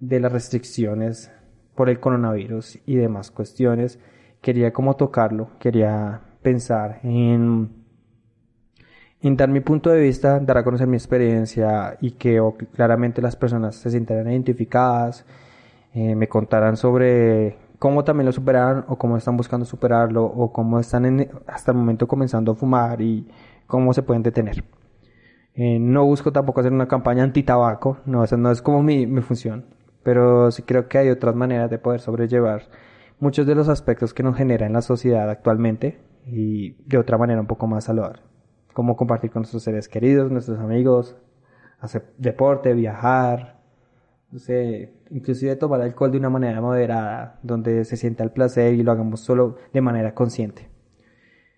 de 0.00 0.18
las 0.18 0.32
restricciones 0.32 1.30
por 1.74 1.90
el 1.90 2.00
coronavirus 2.00 2.78
y 2.86 2.94
demás 2.96 3.30
cuestiones, 3.30 3.98
quería 4.40 4.72
como 4.72 4.96
tocarlo, 4.96 5.50
quería 5.58 6.22
pensar 6.40 7.00
en 7.02 7.84
dar 9.20 9.50
mi 9.50 9.60
punto 9.60 9.90
de 9.90 10.00
vista, 10.00 10.40
dar 10.40 10.56
a 10.56 10.64
conocer 10.64 10.86
mi 10.86 10.96
experiencia 10.96 11.98
y 12.00 12.12
que 12.12 12.40
claramente 12.74 13.20
las 13.20 13.36
personas 13.36 13.76
se 13.76 13.90
sintieran 13.90 14.30
identificadas, 14.30 15.26
eh, 15.92 16.14
me 16.14 16.26
contaran 16.26 16.78
sobre 16.78 17.65
cómo 17.78 18.04
también 18.04 18.26
lo 18.26 18.32
superaron 18.32 18.84
o 18.88 18.96
cómo 18.96 19.16
están 19.16 19.36
buscando 19.36 19.64
superarlo 19.66 20.24
o 20.24 20.52
cómo 20.52 20.80
están 20.80 21.28
hasta 21.46 21.72
el 21.72 21.78
momento 21.78 22.06
comenzando 22.06 22.52
a 22.52 22.54
fumar 22.54 23.00
y 23.00 23.28
cómo 23.66 23.92
se 23.92 24.02
pueden 24.02 24.22
detener. 24.22 24.64
Eh, 25.54 25.78
no 25.78 26.04
busco 26.04 26.32
tampoco 26.32 26.60
hacer 26.60 26.72
una 26.72 26.88
campaña 26.88 27.22
anti-tabaco, 27.22 27.98
no, 28.04 28.22
esa 28.24 28.36
no 28.36 28.50
es 28.50 28.60
como 28.60 28.82
mi, 28.82 29.06
mi 29.06 29.22
función, 29.22 29.64
pero 30.02 30.50
sí 30.50 30.62
creo 30.62 30.88
que 30.88 30.98
hay 30.98 31.08
otras 31.08 31.34
maneras 31.34 31.70
de 31.70 31.78
poder 31.78 32.00
sobrellevar 32.00 32.62
muchos 33.20 33.46
de 33.46 33.54
los 33.54 33.68
aspectos 33.68 34.12
que 34.12 34.22
nos 34.22 34.36
genera 34.36 34.66
en 34.66 34.74
la 34.74 34.82
sociedad 34.82 35.30
actualmente 35.30 35.98
y 36.26 36.72
de 36.84 36.98
otra 36.98 37.16
manera 37.16 37.40
un 37.40 37.46
poco 37.46 37.66
más 37.66 37.84
saludable 37.84 38.20
cómo 38.76 38.94
compartir 38.94 39.30
con 39.30 39.40
nuestros 39.40 39.62
seres 39.62 39.88
queridos, 39.88 40.30
nuestros 40.30 40.58
amigos, 40.58 41.16
hacer 41.80 42.12
deporte, 42.18 42.74
viajar, 42.74 43.55
no 44.36 44.92
inclusive 45.10 45.56
tomar 45.56 45.80
alcohol 45.80 46.12
de 46.12 46.18
una 46.18 46.30
manera 46.30 46.60
moderada, 46.60 47.38
donde 47.42 47.84
se 47.84 47.96
sienta 47.96 48.24
el 48.24 48.30
placer 48.30 48.74
y 48.74 48.82
lo 48.82 48.92
hagamos 48.92 49.20
solo 49.20 49.56
de 49.72 49.80
manera 49.80 50.14
consciente. 50.14 50.68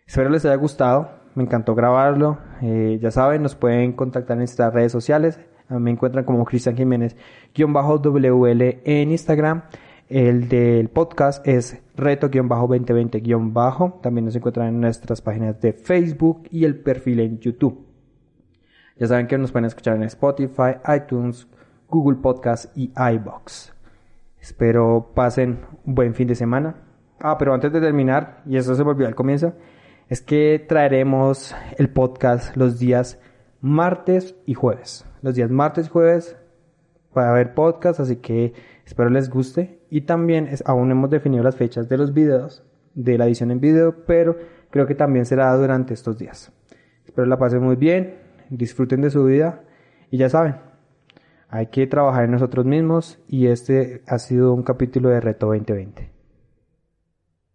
Espero 0.06 0.30
les 0.30 0.44
haya 0.44 0.56
gustado, 0.56 1.10
me 1.34 1.42
encantó 1.42 1.74
grabarlo, 1.74 2.38
eh, 2.62 2.98
ya 3.00 3.10
saben, 3.10 3.42
nos 3.42 3.54
pueden 3.54 3.92
contactar 3.92 4.34
en 4.34 4.40
nuestras 4.40 4.72
redes 4.72 4.92
sociales, 4.92 5.38
me 5.68 5.90
encuentran 5.90 6.24
como 6.24 6.46
Cristian 6.46 6.76
Jiménez-WL 6.76 8.80
en 8.84 9.10
Instagram 9.10 9.64
el 10.08 10.48
del 10.48 10.88
podcast 10.88 11.46
es 11.46 11.82
reto-2020- 11.94 14.00
también 14.00 14.24
nos 14.24 14.36
encuentran 14.36 14.68
en 14.68 14.80
nuestras 14.80 15.20
páginas 15.20 15.60
de 15.60 15.74
Facebook 15.74 16.44
y 16.50 16.64
el 16.64 16.80
perfil 16.80 17.20
en 17.20 17.38
YouTube. 17.38 17.84
Ya 18.96 19.06
saben 19.06 19.26
que 19.26 19.36
nos 19.36 19.52
pueden 19.52 19.66
escuchar 19.66 19.96
en 19.96 20.04
Spotify, 20.04 20.76
iTunes, 20.96 21.46
Google 21.88 22.18
Podcast 22.20 22.76
y 22.76 22.92
iBox. 22.94 23.72
Espero 24.40 25.12
pasen 25.14 25.60
un 25.84 25.94
buen 25.94 26.14
fin 26.14 26.28
de 26.28 26.34
semana. 26.34 26.76
Ah, 27.20 27.36
pero 27.38 27.54
antes 27.54 27.72
de 27.72 27.80
terminar, 27.80 28.42
y 28.46 28.56
eso 28.56 28.74
se 28.74 28.82
volvió 28.82 29.06
al 29.06 29.14
comienzo, 29.14 29.54
es 30.08 30.20
que 30.20 30.64
traeremos 30.68 31.54
el 31.76 31.90
podcast 31.90 32.56
los 32.56 32.78
días 32.78 33.18
martes 33.60 34.36
y 34.46 34.54
jueves. 34.54 35.04
Los 35.22 35.34
días 35.34 35.50
martes 35.50 35.86
y 35.86 35.90
jueves 35.90 36.36
va 37.16 37.26
a 37.26 37.30
haber 37.30 37.54
podcast, 37.54 38.00
así 38.00 38.16
que 38.16 38.52
espero 38.84 39.10
les 39.10 39.30
guste. 39.30 39.80
Y 39.90 40.02
también 40.02 40.48
aún 40.66 40.90
hemos 40.90 41.10
definido 41.10 41.42
las 41.42 41.56
fechas 41.56 41.88
de 41.88 41.98
los 41.98 42.12
videos, 42.12 42.62
de 42.94 43.18
la 43.18 43.26
edición 43.26 43.50
en 43.50 43.60
video, 43.60 44.04
pero 44.06 44.36
creo 44.70 44.86
que 44.86 44.94
también 44.94 45.26
será 45.26 45.54
durante 45.56 45.94
estos 45.94 46.18
días. 46.18 46.52
Espero 47.04 47.26
la 47.26 47.38
pasen 47.38 47.62
muy 47.62 47.76
bien, 47.76 48.18
disfruten 48.50 49.00
de 49.00 49.10
su 49.10 49.24
vida 49.24 49.62
y 50.10 50.18
ya 50.18 50.28
saben, 50.28 50.67
hay 51.48 51.66
que 51.66 51.86
trabajar 51.86 52.24
en 52.24 52.32
nosotros 52.32 52.66
mismos 52.66 53.18
y 53.28 53.46
este 53.46 54.02
ha 54.06 54.18
sido 54.18 54.52
un 54.52 54.62
capítulo 54.62 55.08
de 55.08 55.20
Reto 55.20 55.46
2020. 55.46 56.17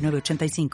906985. 0.00 0.70